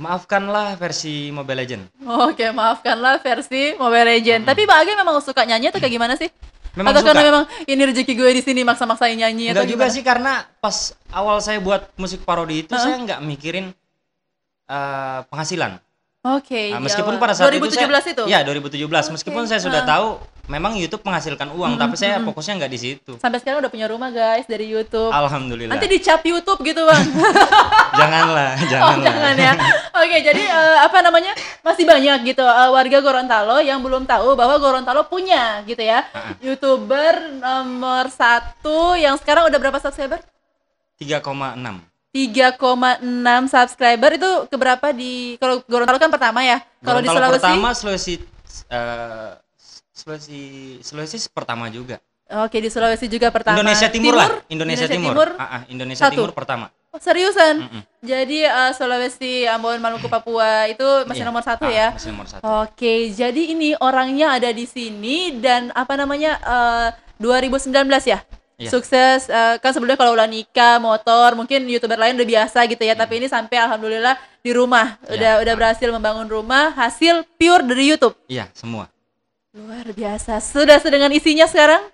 Maafkanlah 0.00 0.74
versi 0.74 1.30
Mobile 1.30 1.62
Legend. 1.62 1.82
Oke, 2.26 2.50
maafkanlah 2.50 3.22
versi 3.22 3.76
Mobile 3.76 4.18
Legend. 4.18 4.42
Tapi 4.48 4.66
Bang 4.66 4.82
Agi 4.82 4.98
memang 4.98 5.20
suka 5.22 5.46
nyanyi 5.46 5.70
atau 5.70 5.78
kayak 5.78 5.94
gimana 5.94 6.14
sih? 6.18 6.26
Memang 6.72 6.96
atau 6.96 7.04
karena 7.04 7.20
suka. 7.20 7.28
memang 7.28 7.44
ini 7.68 7.82
rezeki 7.84 8.12
gue 8.16 8.30
di 8.32 8.42
sini 8.42 8.60
maksa-maksain 8.64 9.12
nyanyi 9.12 9.52
atau 9.52 9.60
Enggak 9.60 9.68
juga 9.68 9.84
gimana? 9.86 9.94
sih 9.94 10.02
karena 10.02 10.32
pas 10.58 10.76
awal 11.12 11.36
saya 11.44 11.60
buat 11.60 11.84
musik 12.00 12.24
parodi 12.24 12.64
itu 12.64 12.72
saya 12.72 12.96
nggak 12.96 13.20
mikirin 13.20 13.76
eh, 14.66 15.20
penghasilan. 15.28 15.76
Oke, 16.22 16.70
Nah, 16.72 16.80
di 16.80 16.86
meskipun 16.88 17.14
awal. 17.18 17.22
pada 17.22 17.34
saat 17.36 17.50
2017 17.52 17.76
itu 17.76 17.76
saya, 17.76 18.14
itu. 18.14 18.24
Ya 18.26 18.40
2017. 18.40 19.14
Meskipun 19.14 19.42
saya 19.44 19.60
sudah 19.60 19.82
ah. 19.84 19.86
tahu 19.86 20.06
memang 20.50 20.74
YouTube 20.74 21.06
menghasilkan 21.06 21.54
uang, 21.54 21.78
tapi 21.78 21.94
saya 21.94 22.18
fokusnya 22.22 22.62
nggak 22.62 22.72
di 22.72 22.78
situ. 22.80 23.12
Sampai 23.22 23.38
sekarang 23.38 23.62
udah 23.62 23.70
punya 23.70 23.86
rumah 23.86 24.10
guys 24.10 24.46
dari 24.50 24.66
YouTube. 24.66 25.14
Alhamdulillah. 25.14 25.70
Nanti 25.70 25.86
dicap 25.86 26.22
YouTube 26.26 26.62
gitu 26.66 26.82
bang. 26.82 27.04
Janganlah, 28.00 28.56
oh 28.56 28.68
janganlah. 28.72 29.04
jangan 29.04 29.34
ya. 29.36 29.52
Oke 30.00 30.16
jadi 30.24 30.42
eh, 30.48 30.76
apa 30.80 31.04
namanya 31.04 31.36
masih 31.60 31.84
banyak 31.84 32.24
gitu 32.24 32.40
eh, 32.40 32.70
warga 32.72 32.98
Gorontalo 33.04 33.60
yang 33.60 33.84
belum 33.84 34.08
tahu 34.08 34.32
bahwa 34.32 34.56
Gorontalo 34.56 35.04
punya 35.12 35.60
gitu 35.68 35.84
ya 35.84 36.08
youtuber 36.40 37.36
nomor 37.36 38.08
satu 38.08 38.96
yang 38.96 39.20
sekarang 39.20 39.44
udah 39.44 39.58
berapa 39.60 39.76
subscriber? 39.76 40.24
3,6. 40.96 41.92
3,6 42.12 43.48
subscriber 43.48 44.10
itu 44.16 44.30
keberapa 44.48 44.92
di 44.96 45.36
kalau 45.36 45.60
Gorontalo 45.68 46.00
kan 46.00 46.12
pertama 46.12 46.40
ya. 46.44 46.64
Kalau 46.80 47.00
di 47.04 47.08
Sulawesi 47.08 47.36
pertama 47.40 47.68
Sulawesi 47.76 48.14
eh, 48.72 49.30
Sulawesi 49.92 50.40
Sulawesi 50.80 51.16
pertama 51.28 51.68
juga. 51.68 52.00
Oke 52.32 52.58
di 52.58 52.72
Sulawesi 52.72 53.06
juga 53.06 53.28
pertama. 53.28 53.60
Indonesia 53.60 53.88
Timur, 53.92 54.14
lah, 54.16 54.40
Indonesia, 54.48 54.88
Timur. 54.88 55.36
Ah, 55.36 55.44
ah, 55.44 55.62
Indonesia 55.68 56.00
satu. 56.00 56.16
Timur 56.16 56.32
pertama. 56.32 56.72
Oh, 56.88 56.96
seriusan? 56.96 57.68
Jadi 58.00 58.44
eh, 58.44 58.72
Sulawesi, 58.72 59.44
Ambon, 59.44 59.76
Maluku, 59.78 60.08
Papua 60.08 60.64
itu 60.64 60.84
masih 61.04 61.24
Iya. 61.24 61.28
nomor 61.28 61.40
satu 61.40 61.64
Ah, 61.64 61.72
ya? 61.72 61.88
Masih 61.92 62.08
nomor 62.12 62.28
satu. 62.28 62.44
Oke, 62.44 63.08
jadi 63.10 63.42
ini 63.48 63.72
orangnya 63.78 64.32
ada 64.32 64.48
di 64.48 64.64
sini 64.64 65.36
dan 65.36 65.72
apa 65.72 65.96
namanya 65.96 66.36
eh, 66.36 66.88
2019 67.16 67.72
ya? 68.04 68.20
Iya. 68.56 68.68
Sukses 68.68 69.24
eh, 69.26 69.56
kan 69.56 69.72
sebelumnya 69.72 69.96
kalau 69.96 70.12
udah 70.12 70.28
nikah, 70.28 70.76
motor, 70.78 71.32
mungkin 71.32 71.64
youtuber 71.64 71.96
lain 71.96 72.12
udah 72.12 72.28
biasa 72.28 72.64
gitu 72.64 72.80
ya. 72.80 72.92
Tapi 72.92 73.20
ini 73.20 73.26
sampai 73.26 73.56
alhamdulillah 73.58 74.16
di 74.40 74.52
rumah 74.52 75.00
Iya. 75.04 75.12
udah 75.16 75.32
udah 75.48 75.54
berhasil 75.54 75.88
membangun 75.88 76.28
rumah 76.28 76.72
hasil 76.72 77.24
pure 77.36 77.64
dari 77.64 77.88
YouTube. 77.88 78.12
Iya, 78.28 78.52
semua. 78.52 78.91
Luar 79.52 79.84
biasa. 79.92 80.40
Sudah 80.40 80.80
sedengan 80.80 81.12
isinya 81.12 81.44
sekarang? 81.44 81.84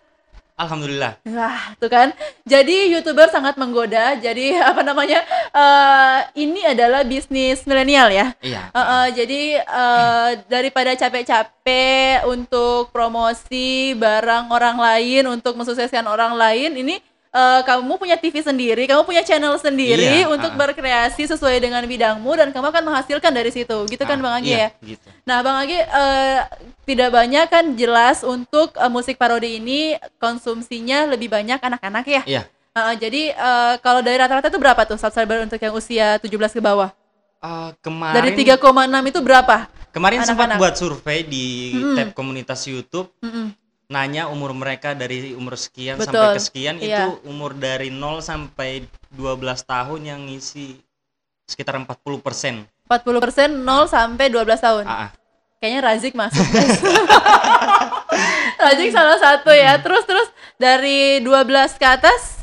Alhamdulillah. 0.55 1.19
Wah, 1.27 1.75
tuh 1.83 1.91
kan. 1.91 2.15
Jadi 2.47 2.95
youtuber 2.95 3.27
sangat 3.35 3.59
menggoda. 3.59 4.15
Jadi 4.15 4.55
apa 4.71 4.87
namanya? 4.87 5.27
eh 5.51 6.19
ini 6.39 6.63
adalah 6.63 7.03
bisnis 7.03 7.67
milenial 7.67 8.15
ya. 8.15 8.31
Iya. 8.39 8.63
Eh, 8.71 8.79
eh, 8.79 9.07
jadi 9.11 9.43
eh, 9.59 10.31
daripada 10.47 10.95
capek-capek 10.95 12.31
untuk 12.31 12.95
promosi 12.95 13.91
barang 13.99 14.55
orang 14.55 14.79
lain, 14.79 15.27
untuk 15.27 15.59
mensukseskan 15.59 16.07
orang 16.07 16.39
lain, 16.39 16.79
ini 16.79 17.03
eh, 17.39 17.61
kamu 17.63 17.95
punya 17.95 18.17
TV 18.17 18.43
sendiri, 18.43 18.83
kamu 18.85 19.03
punya 19.03 19.23
channel 19.23 19.55
sendiri 19.57 20.27
Iya, 20.27 20.27
untuk 20.27 20.51
ah. 20.51 20.59
berkreasi 20.59 21.23
sesuai 21.25 21.57
dengan 21.59 21.81
bidangmu 21.83 22.33
dan 22.35 22.51
kamu 22.51 22.67
akan 22.69 22.83
menghasilkan 22.85 23.31
dari 23.31 23.49
situ. 23.49 23.79
Gitu 23.87 24.03
kan 24.03 24.19
Ah, 24.19 24.23
Bang 24.25 24.35
Agi 24.37 24.51
iya, 24.51 24.75
ya? 24.75 24.95
Gitu. 24.95 25.07
Nah, 25.23 25.39
Bang 25.41 25.57
Agi 25.57 25.79
eh, 25.79 26.39
tidak 26.83 27.11
banyak 27.11 27.47
kan 27.47 27.65
jelas 27.75 28.21
untuk 28.21 28.75
eh, 28.75 28.89
musik 28.89 29.15
parodi 29.15 29.57
ini 29.57 29.95
konsumsinya 30.19 31.07
lebih 31.07 31.29
banyak 31.29 31.59
anak-anak 31.59 32.05
ya. 32.05 32.23
Iya. 32.27 32.43
Eh, 32.75 32.95
jadi 32.99 33.23
eh, 33.33 33.75
kalau 33.79 34.01
dari 34.01 34.17
rata-rata 34.17 34.47
itu 34.47 34.59
berapa 34.59 34.83
tuh 34.85 34.97
subscriber 34.97 35.41
untuk 35.41 35.57
yang 35.57 35.73
usia 35.73 36.19
17 36.19 36.29
ke 36.51 36.61
bawah? 36.61 36.91
Eh, 37.39 37.71
kemarin 37.79 38.15
Dari 38.19 38.31
3,6 38.35 38.59
itu 39.07 39.21
berapa? 39.23 39.57
kemarin 39.89 40.21
sempat 40.21 40.47
anak-anak. 40.47 40.61
buat 40.61 40.75
survei 40.77 41.25
di 41.25 41.45
tab 41.97 42.13
komunitas 42.13 42.61
YouTube 42.65 43.09
Mm-mm. 43.19 43.51
Nanya 43.89 44.29
umur 44.29 44.53
mereka 44.53 44.93
dari 44.93 45.33
umur 45.33 45.57
sekian 45.57 45.97
Betul, 45.97 46.13
sampai 46.13 46.37
ke 46.37 46.41
sekian 46.45 46.77
iya. 46.77 47.09
itu 47.09 47.25
umur 47.25 47.57
dari 47.57 47.89
0 47.89 48.21
sampai 48.21 48.85
12 49.17 49.41
tahun 49.65 50.01
yang 50.05 50.21
ngisi 50.29 50.77
sekitar 51.49 51.81
40 51.81 52.21
persen. 52.21 52.55
40% 52.85 53.65
0 53.65 53.89
sampai 53.89 54.29
12 54.29 54.45
tahun. 54.61 54.85
Ah, 54.85 55.09
ah. 55.09 55.11
Kayaknya 55.59 55.81
Razik 55.89 56.15
masuk. 56.15 56.47
Razik 58.63 58.91
salah 58.93 59.19
satu 59.19 59.51
ya. 59.57 59.81
Terus 59.81 60.05
terus 60.05 60.29
dari 60.61 61.25
12 61.25 61.81
ke 61.81 61.87
atas 61.89 62.38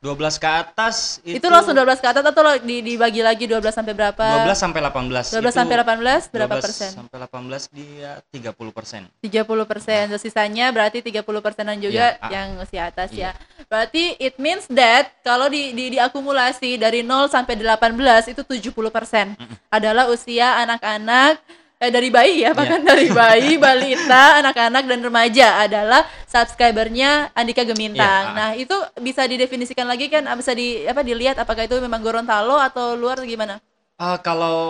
12 0.00 0.40
ke 0.40 0.48
atas 0.48 1.20
itu, 1.20 1.36
itu, 1.36 1.46
langsung 1.52 1.76
12 1.76 2.00
ke 2.00 2.08
atas 2.08 2.24
atau 2.24 2.40
lo 2.40 2.56
di- 2.56 2.80
dibagi 2.80 3.20
lagi 3.20 3.44
12 3.44 3.68
sampai 3.68 3.92
berapa? 3.92 4.48
12 4.48 4.56
sampai 4.56 4.80
18. 4.80 5.28
12 5.28 5.44
Itu 5.44 5.52
sampai 5.52 5.76
18 5.76 6.32
berapa 6.32 6.54
12 6.56 6.64
persen? 6.64 6.90
Sampai 6.96 7.16
18 7.20 7.68
dia 7.68 8.10
30 8.32 8.72
persen. 8.72 9.02
30 9.20 9.68
persen, 9.68 10.02
terus 10.08 10.24
sisanya 10.24 10.72
berarti 10.72 11.04
30 11.04 11.20
persenan 11.44 11.76
juga 11.76 12.16
Iya, 12.16 12.24
ah. 12.24 12.30
yang 12.32 12.48
usia 12.56 12.88
atas 12.88 13.12
Iya. 13.12 13.36
ya. 13.36 13.64
Berarti 13.68 14.16
it 14.16 14.40
means 14.40 14.64
that 14.72 15.12
kalau 15.20 15.52
di, 15.52 15.76
di 15.76 15.92
diakumulasi 15.92 16.80
dari 16.80 17.04
0 17.04 17.28
sampai 17.28 17.60
18 17.60 18.32
itu 18.32 18.40
70 18.40 18.72
persen 18.88 19.36
adalah 19.68 20.08
usia 20.08 20.64
anak-anak 20.64 21.44
eh, 21.80 21.88
dari 21.88 22.12
bayi 22.12 22.44
ya, 22.44 22.52
Iya. 22.52 22.54
bahkan 22.54 22.80
dari 22.92 23.08
bayi, 23.08 23.56
balita, 23.56 24.38
anak-anak 24.38 24.84
dan 24.84 25.00
remaja 25.00 25.48
adalah 25.58 26.04
subscribernya 26.28 27.32
Andika 27.32 27.64
Gemintang. 27.64 27.96
Iya, 28.22 28.30
ah. 28.30 28.36
Nah 28.36 28.50
itu 28.52 28.76
bisa 29.00 29.24
didefinisikan 29.24 29.88
lagi 29.88 30.12
kan, 30.12 30.28
ah, 30.28 30.36
bisa 30.36 30.52
di 30.52 30.84
apa 30.84 31.00
dilihat 31.00 31.40
apakah 31.40 31.64
itu 31.64 31.80
memang 31.80 32.04
Gorontalo 32.04 32.60
atau 32.60 32.94
luar 32.94 33.16
atau 33.16 33.26
gimana? 33.26 33.58
Ah, 33.96 34.20
kalau 34.20 34.60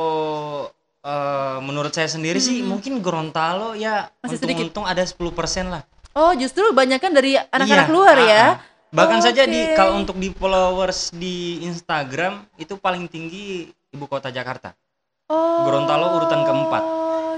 eh, 1.00 1.58
menurut 1.60 1.90
saya 1.90 2.06
sendiri 2.06 2.38
sih 2.38 2.62
mungkin 2.62 3.02
Gorontalo 3.02 3.74
ya 3.74 4.06
Masih 4.22 4.38
sedikit. 4.38 4.70
untung-untung 4.70 4.86
ada 4.86 5.02
10 5.02 5.18
persen 5.34 5.66
lah. 5.68 5.82
Oh 6.10 6.34
justru 6.34 6.74
banyak 6.74 6.98
kan 6.98 7.14
dari 7.14 7.38
anak-anak 7.38 7.86
Iya, 7.86 7.94
luar 7.94 8.16
ah, 8.16 8.26
ya? 8.26 8.42
ah. 8.42 8.54
Bahkan 8.90 9.22
saja 9.22 9.46
di 9.46 9.70
kalau 9.78 10.02
untuk 10.02 10.18
di 10.18 10.34
followers 10.34 11.14
di 11.14 11.62
Instagram 11.62 12.42
itu 12.58 12.74
paling 12.74 13.06
tinggi 13.06 13.70
ibu 13.90 14.06
kota 14.10 14.34
Jakarta. 14.34 14.74
Oh. 15.30 15.62
Gorontalo 15.62 16.18
urutan 16.18 16.42
keempat. 16.42 16.82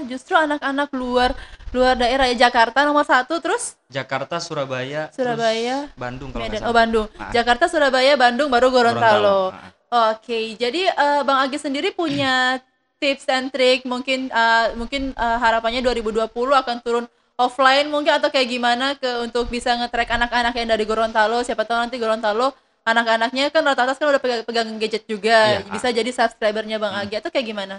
Justru 0.09 0.33
anak-anak 0.33 0.89
luar 0.97 1.37
luar 1.73 1.93
daerah 1.97 2.25
ya 2.33 2.49
Jakarta 2.49 2.85
nomor 2.85 3.05
satu, 3.05 3.37
terus 3.37 3.77
Jakarta, 3.89 4.41
Surabaya, 4.41 5.09
terus 5.13 5.21
Surabaya, 5.21 5.89
Bandung 5.93 6.33
kalau 6.33 6.45
Medan. 6.49 6.61
Oh 6.65 6.73
Bandung. 6.73 7.05
Ah. 7.17 7.29
Jakarta, 7.29 7.69
Surabaya, 7.69 8.13
Bandung, 8.17 8.49
baru 8.49 8.73
Gorontalo. 8.73 9.53
Gorontalo, 9.53 9.81
Oke, 9.93 10.57
jadi 10.57 10.89
eh, 10.89 11.21
Bang 11.21 11.37
Agi 11.45 11.61
sendiri 11.61 11.93
punya 11.93 12.57
tips 13.01 13.29
and 13.29 13.53
trick 13.53 13.85
mungkin 13.85 14.33
eh, 14.33 14.67
mungkin 14.73 15.13
eh, 15.13 15.37
harapannya 15.37 15.85
2020 15.85 16.33
akan 16.33 16.77
turun 16.81 17.05
offline 17.37 17.89
mungkin 17.89 18.17
atau 18.17 18.29
kayak 18.33 18.49
gimana 18.49 18.97
ke 18.97 19.09
untuk 19.21 19.49
bisa 19.49 19.73
nge-track 19.73 20.17
anak-anak 20.17 20.53
yang 20.57 20.69
dari 20.69 20.85
Gorontalo 20.85 21.45
siapa 21.45 21.65
tahu 21.65 21.77
nanti 21.77 22.01
Gorontalo 22.01 22.53
anak-anaknya 22.83 23.47
kan 23.49 23.63
rata-rata 23.63 23.95
kan 23.95 24.07
udah 24.09 24.21
pegang, 24.21 24.41
pegang 24.43 24.67
gadget 24.77 25.03
juga, 25.03 25.59
Iya. 25.59 25.71
bisa 25.71 25.87
jadi 25.89 26.11
subscribernya 26.11 26.77
Bang 26.77 26.93
Agi 26.93 27.15
atau 27.17 27.27
kayak 27.27 27.47
gimana? 27.47 27.75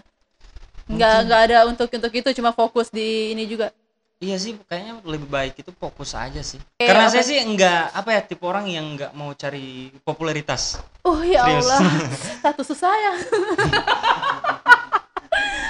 Nggak 0.85 1.15
nggak 1.25 1.41
ada 1.45 1.59
untuk 1.65 1.89
untuk 1.89 2.13
itu, 2.13 2.29
cuma 2.35 2.51
fokus 2.51 2.89
di 2.89 3.33
ini 3.33 3.45
juga. 3.45 3.73
Iya 4.19 4.37
sih, 4.37 4.57
kayaknya 4.63 5.05
lebih 5.05 5.29
baik 5.29 5.55
itu 5.59 5.73
fokus 5.75 6.13
aja 6.15 6.41
sih. 6.41 6.57
Eh, 6.79 6.89
Karena 6.89 7.09
apa- 7.09 7.13
saya 7.13 7.25
sih 7.25 7.37
enggak 7.37 7.93
apa 7.93 8.09
ya 8.11 8.21
tipe 8.23 8.45
orang 8.45 8.65
yang 8.65 8.97
enggak 8.97 9.13
mau 9.13 9.33
cari 9.33 9.93
popularitas. 10.01 10.81
Oh 11.05 11.21
ya 11.21 11.45
Serius. 11.45 11.69
Allah, 11.69 11.81
status 12.41 12.69
saya. 12.73 13.13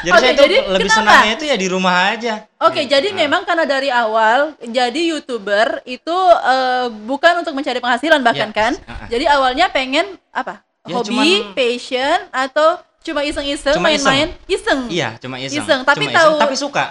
Jadi 0.05 0.13
Oke, 0.13 0.21
saya 0.21 0.35
jadi 0.37 0.57
lebih 0.67 0.85
kenapa? 0.85 0.99
senangnya 1.01 1.33
itu 1.33 1.45
ya 1.47 1.57
di 1.57 1.67
rumah 1.67 1.95
aja. 2.11 2.35
Oke, 2.59 2.81
Gitu. 2.81 2.93
jadi 2.93 3.09
Nah, 3.09 3.17
memang 3.19 3.43
karena 3.43 3.65
dari 3.65 3.89
awal 3.89 4.39
jadi 4.61 5.01
youtuber 5.09 5.67
itu 5.85 6.17
eh, 6.45 6.87
bukan 7.03 7.41
untuk 7.41 7.53
mencari 7.53 7.79
penghasilan 7.79 8.21
bahkan 8.21 8.49
Iya, 8.49 8.55
kan. 8.55 8.73
uh-uh. 8.77 9.09
Jadi 9.09 9.25
awalnya 9.27 9.67
pengen 9.69 10.05
apa? 10.31 10.61
Ya, 10.85 10.95
Hobi, 10.95 11.09
cuman- 11.09 11.53
passion 11.55 12.19
atau 12.31 12.69
cuma 13.01 13.21
iseng-iseng 13.23 13.77
main-main? 13.79 14.29
Iseng. 14.45 14.87
Iya, 14.87 15.17
cuma 15.19 15.37
iseng. 15.39 15.61
Iseng, 15.61 15.81
tapi 15.83 16.05
Cuma 16.07 16.15
tahu- 16.15 16.39
tapi 16.39 16.55
suka. 16.55 16.85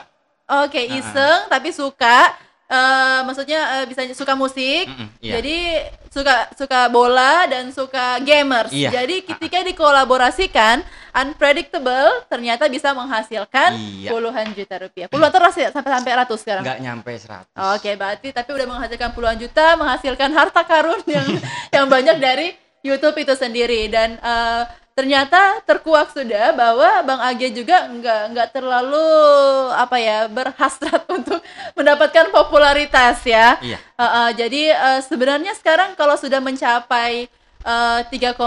Oke, 0.45 0.81
iseng 0.87 1.39
tapi 1.47 1.69
suka 1.69 2.33
eh, 2.65 3.19
maksudnya 3.21 3.59
eh, 3.75 3.85
bisa 3.85 4.01
suka 4.11 4.33
musik. 4.33 4.85
Mm-mm, 4.85 5.07
iya. 5.19 5.37
Jadi 5.37 5.57
suka 6.09 6.35
suka 6.53 6.89
bola 6.89 7.45
dan 7.45 7.69
suka 7.69 8.17
gamers. 8.19 8.69
Iya. 8.69 8.89
Jadi 8.95 9.21
ketika 9.23 9.61
dikolaborasikan 9.61 10.81
unpredictable 11.13 12.25
ternyata 12.27 12.65
bisa 12.67 12.91
menghasilkan 12.91 13.77
Iya. 13.77 14.09
puluhan 14.11 14.49
juta 14.51 14.75
rupiah. 14.81 15.07
Puluhan 15.07 15.29
terus 15.29 15.55
ya 15.55 15.69
sampai 15.69 15.91
sampai 15.93 16.11
ratus 16.25 16.39
sekarang. 16.41 16.63
Enggak 16.65 16.79
nyampe 16.81 17.11
100. 17.13 17.53
Oke, 17.77 17.91
berarti 17.93 18.27
tapi 18.29 18.49
udah 18.51 18.67
menghasilkan 18.67 19.09
puluhan 19.13 19.37
juta, 19.37 19.77
menghasilkan 19.77 20.29
harta 20.33 20.61
karun 20.65 21.01
yang 21.15 21.27
yang 21.69 21.85
banyak 21.87 22.17
dari 22.17 22.47
YouTube 22.81 23.15
itu 23.15 23.33
sendiri 23.33 23.87
dan 23.87 24.19
eh, 24.19 24.63
ternyata 24.93 25.57
terkuak 25.65 26.13
sudah 26.13 26.53
bahwa 26.53 27.01
Bang 27.01 27.21
Age 27.23 27.49
juga 27.49 27.89
nggak 27.89 28.21
nggak 28.29 28.49
terlalu 28.53 29.07
apa 29.73 29.97
ya 29.97 30.29
berhasrat 30.29 31.01
untuk 31.17 31.41
mendapatkan 31.73 32.29
popularitas 32.29 33.21
ya. 33.25 33.57
Iya. 33.61 33.77
Eh, 33.77 34.03
eh, 34.03 34.29
jadi 34.37 34.61
eh, 34.73 34.99
sebenarnya 35.01 35.53
sekarang 35.57 35.93
kalau 35.93 36.13
sudah 36.13 36.37
mencapai 36.37 37.25
eh, 37.63 38.01
3,6 38.05 38.37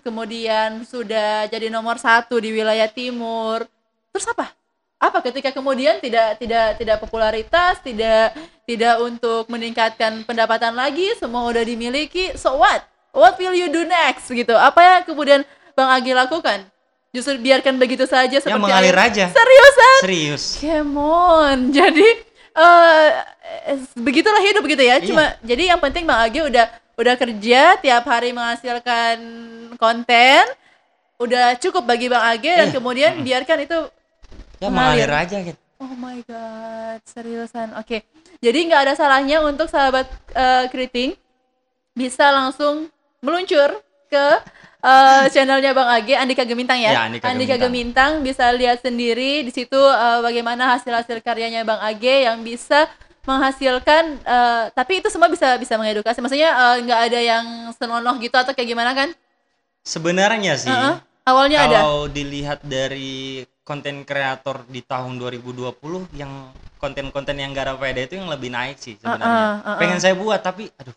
kemudian 0.00 0.82
sudah 0.82 1.46
jadi 1.46 1.68
nomor 1.68 1.96
satu 1.96 2.36
di 2.36 2.50
wilayah 2.50 2.86
timur, 2.86 3.64
terus 4.10 4.26
apa? 4.26 4.52
apa 4.98 5.22
ketika 5.22 5.54
kemudian 5.54 6.02
tidak 6.02 6.42
tidak 6.42 6.74
tidak 6.74 6.98
popularitas 6.98 7.78
tidak 7.80 8.34
tidak 8.66 8.98
untuk 8.98 9.46
meningkatkan 9.46 10.26
pendapatan 10.26 10.74
lagi 10.74 11.14
semua 11.14 11.46
udah 11.46 11.62
dimiliki 11.62 12.34
so 12.34 12.58
what 12.58 12.82
what 13.14 13.38
will 13.38 13.54
you 13.54 13.70
do 13.70 13.86
next 13.86 14.26
gitu 14.26 14.50
apa 14.52 14.82
yang 14.82 15.02
kemudian 15.06 15.40
bang 15.72 15.90
Agi 15.94 16.10
lakukan 16.10 16.66
justru 17.14 17.38
biarkan 17.38 17.78
begitu 17.78 18.10
saja 18.10 18.26
Ya 18.28 18.42
seperti 18.42 18.58
mengalir 18.58 18.90
air. 18.90 19.06
aja. 19.06 19.24
seriusan 19.30 19.98
Serius. 20.02 20.44
come 20.58 20.98
on 20.98 21.70
jadi 21.70 22.08
eh 22.58 23.06
begitulah 23.94 24.42
hidup 24.42 24.66
gitu 24.66 24.82
ya 24.82 24.98
Iya. 24.98 25.06
cuma 25.06 25.24
jadi 25.40 25.62
yang 25.70 25.80
penting 25.80 26.02
bang 26.02 26.26
Agi 26.26 26.42
udah 26.42 26.66
udah 26.98 27.14
kerja 27.14 27.78
tiap 27.78 28.04
hari 28.04 28.34
menghasilkan 28.34 29.16
konten 29.78 30.42
udah 31.16 31.54
cukup 31.56 31.82
bagi 31.82 32.06
bang 32.06 32.24
Agi 32.28 32.50
dan 32.52 32.68
Iya. 32.68 32.74
kemudian 32.74 33.12
biarkan 33.22 33.58
itu 33.62 33.78
Ya 34.58 34.66
Mengalir. 34.66 35.06
aja 35.08 35.38
gitu. 35.38 35.58
Oh 35.78 35.94
my 35.94 36.18
god, 36.26 36.98
seriusan. 37.06 37.70
Oke, 37.78 38.02
jadi 38.42 38.58
nggak 38.66 38.82
ada 38.82 38.94
salahnya 38.94 39.38
untuk 39.40 39.70
sahabat 39.70 40.10
eh, 40.34 40.66
keriting 40.66 41.14
bisa 41.94 42.26
langsung 42.28 42.90
meluncur 43.18 43.78
ke 44.10 44.26
eh, 44.80 45.24
channelnya 45.30 45.70
Bang 45.70 45.86
Age, 45.88 46.18
Andika 46.18 46.42
Gemintang 46.42 46.82
ya. 46.82 46.90
Ya, 46.90 47.00
Andika 47.06 47.30
Gemintang. 47.54 47.62
Gemintang 47.62 48.26
bisa 48.26 48.50
lihat 48.50 48.82
sendiri 48.82 49.46
di 49.46 49.54
situ 49.54 49.78
eh, 49.78 50.18
bagaimana 50.18 50.74
hasil-hasil 50.74 51.22
karyanya 51.22 51.62
Bang 51.62 51.78
Age 51.78 52.26
yang 52.26 52.42
bisa 52.42 52.90
menghasilkan. 53.28 54.04
eh, 54.18 54.64
tapi 54.72 54.98
itu 54.98 55.08
semua 55.08 55.28
bisa 55.28 55.54
bisa 55.54 55.76
mengedukasi. 55.76 56.18
Maksudnya 56.18 56.48
eh, 56.48 56.76
nggak 56.82 57.00
ada 57.06 57.20
yang 57.20 57.44
senonoh 57.72 58.16
gitu 58.16 58.34
atau 58.34 58.50
kayak 58.50 58.68
gimana 58.68 58.92
kan? 58.92 59.12
Sebenarnya 59.82 60.56
sih 60.56 60.68
Heeh. 60.68 60.96
Awalnya 61.24 61.58
ada. 61.60 61.78
kalau 61.78 62.08
dilihat 62.08 62.60
dari 62.62 63.44
konten 63.60 64.00
kreator 64.02 64.64
di 64.64 64.80
tahun 64.80 65.20
2020 65.20 65.76
yang 66.16 66.48
konten-konten 66.76 67.36
yang 67.36 67.52
gak 67.52 67.68
ada 67.68 67.74
faedah 67.76 68.02
itu 68.02 68.16
yang 68.16 68.24
lebih 68.26 68.48
naik 68.48 68.80
sih 68.80 68.96
sebenarnya. 68.96 69.28
Uh-uh, 69.28 69.54
uh-uh. 69.60 69.76
Pengen 69.76 69.98
saya 69.98 70.16
buat 70.16 70.40
tapi 70.40 70.72
aduh 70.72 70.96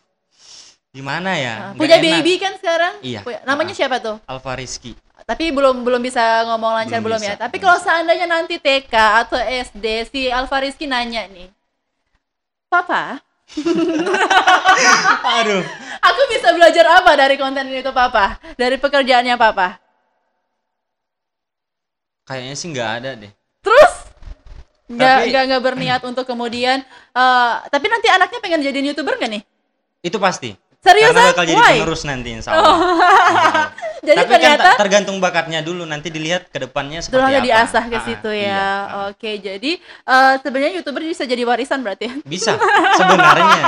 gimana 0.90 1.36
ya? 1.36 1.56
Nggak 1.72 1.80
punya 1.80 1.98
enak. 1.98 2.06
baby 2.06 2.34
kan 2.38 2.54
sekarang? 2.56 2.94
Iya. 3.02 3.20
Punya- 3.24 3.44
Namanya 3.44 3.72
Uh-uh. 3.72 3.80
siapa 3.80 3.98
tuh? 4.00 4.16
Alfa 4.24 4.56
Rizky. 4.56 4.96
tapi 5.22 5.48
belum 5.48 5.86
belum 5.86 6.02
bisa 6.02 6.20
ngomong 6.46 6.74
lancar 6.76 6.98
belum, 6.98 7.16
Belum 7.16 7.22
ya. 7.22 7.36
Tapi 7.36 7.56
kalau 7.58 7.78
seandainya 7.78 8.26
nanti 8.26 8.56
TK 8.58 8.92
atau 9.22 9.38
SD 9.38 9.86
si 10.08 10.22
Alfa 10.28 10.60
Rizky 10.60 10.88
nanya 10.88 11.24
nih, 11.28 11.48
Papa, 12.72 13.20
Aduh. 15.44 15.60
aku 16.00 16.22
bisa 16.32 16.56
belajar 16.56 16.88
apa 17.04 17.12
dari 17.20 17.36
konten 17.36 17.68
itu 17.68 17.92
Papa? 17.92 18.40
Dari 18.56 18.80
pekerjaannya 18.80 19.36
Papa? 19.36 19.76
Kayaknya 22.24 22.56
sih 22.56 22.68
nggak 22.72 22.90
ada 23.04 23.10
deh. 23.20 23.32
Terus 23.60 23.94
nggak 24.88 25.18
nggak 25.28 25.44
nggak 25.52 25.64
berniat 25.68 26.02
untuk 26.08 26.24
kemudian, 26.24 26.80
eh, 27.12 27.54
tapi 27.68 27.92
nanti 27.92 28.08
anaknya 28.08 28.40
pengen 28.40 28.64
jadi 28.64 28.80
youtuber 28.80 29.20
nggak 29.20 29.32
nih? 29.36 29.44
Itu 30.00 30.16
pasti. 30.16 30.56
Seriusan? 30.80 31.12
Karena 31.12 31.36
bakal 31.36 31.46
jadi 31.46 31.60
Why? 31.60 31.76
penerus 31.84 32.04
nanti 32.08 32.30
insya 32.40 32.56
Allah. 32.56 32.76
Jadi 34.02 34.18
Tapi 34.18 34.32
ternyata 34.32 34.68
kan 34.68 34.80
tergantung 34.80 35.18
bakatnya 35.18 35.62
dulu 35.62 35.84
nanti 35.84 36.10
dilihat 36.10 36.50
ke 36.50 36.58
depannya 36.60 37.00
seperti 37.00 37.22
Setelah 37.22 37.32
apa. 37.32 37.46
diasah 37.46 37.84
ke 37.86 37.96
Ah, 37.96 38.04
situ 38.04 38.30
iya. 38.32 38.50
ya. 38.50 38.66
Oke, 39.08 39.32
jadi 39.38 39.72
eh, 39.80 40.34
sebenarnya 40.38 40.74
youtuber 40.76 41.02
bisa 41.02 41.24
jadi 41.24 41.44
warisan 41.44 41.80
berarti 41.80 42.06
ya? 42.06 42.14
Bisa 42.24 42.58
sebenarnya. 42.96 43.64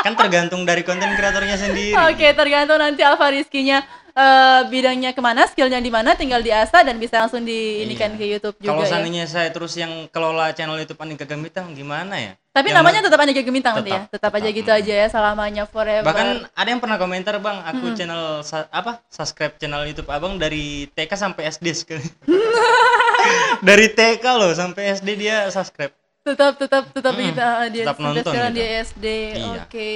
kan 0.00 0.12
tergantung 0.14 0.62
dari 0.62 0.80
konten 0.80 1.08
kreatornya 1.10 1.56
sendiri. 1.56 1.96
Oke, 2.06 2.28
tergantung 2.30 2.76
nanti 2.76 3.00
Alfa 3.00 3.28
Rizky-nya 3.28 3.84
eh, 4.10 4.60
bidangnya 4.66 5.10
ke 5.10 5.20
mana, 5.20 5.44
skillnya 5.44 5.78
di 5.78 5.88
mana, 5.88 6.14
tinggal 6.14 6.38
diasah 6.38 6.80
dan 6.80 6.96
bisa 6.96 7.18
langsung 7.18 7.42
diinikan 7.42 8.12
Iya. 8.12 8.18
ke 8.18 8.24
YouTube 8.30 8.56
juga 8.58 8.70
Kalau 8.70 8.82
ya. 8.82 8.88
seandainya 8.88 9.24
saya 9.24 9.48
terus 9.48 9.74
yang 9.74 10.06
kelola 10.08 10.52
channel 10.52 10.76
YouTube 10.76 10.96
Andika 10.98 11.24
Gembitang 11.24 11.72
gimana 11.72 12.16
ya? 12.16 12.32
Tapi 12.54 12.70
Yang 12.70 12.78
namanya 12.78 13.00
tetap 13.02 13.18
Andika 13.18 13.42
Gemintang 13.42 13.74
nanti 13.74 13.90
ya, 13.90 14.06
tetap 14.06 14.30
Tetap, 14.30 14.30
aja 14.32 14.46
tetap. 14.46 14.56
gitu 14.56 14.70
aja 14.72 14.92
ya 14.94 15.06
selamanya 15.08 15.62
forever. 15.66 16.06
Bahkan 16.06 16.26
ada 16.48 16.68
yang 16.68 16.78
pernah 16.78 16.94
komentar 16.94 17.34
bang, 17.36 17.58
aku 17.60 17.84
channel 17.92 18.22
sa- 18.40 18.70
apa 18.70 19.02
subscribe 19.08 19.58
channel 19.58 19.82
YouTube 19.82 20.06
abang 20.08 20.38
dari 20.38 20.86
TK 20.88 21.10
sampai 21.12 21.50
SD 21.50 21.66
sekali. 21.74 22.06
dari 23.60 23.86
TK 23.88 24.24
loh 24.32 24.52
sampai 24.52 24.94
SD 24.94 25.08
dia 25.18 25.48
subscribe. 25.48 25.90
tetap 26.22 26.56
tetap 26.56 26.88
tetap 26.88 27.12
Mm-mm. 27.12 27.26
gitu 27.26 27.40
ah, 27.42 27.68
dia 27.68 27.84
Tetap 27.84 27.98
nonton 27.98 28.24
sekarang 28.24 28.48
gitu. 28.48 28.60
dia 28.62 28.68
SD. 28.82 29.06
Iya. 29.34 29.60
Oke. 29.60 29.92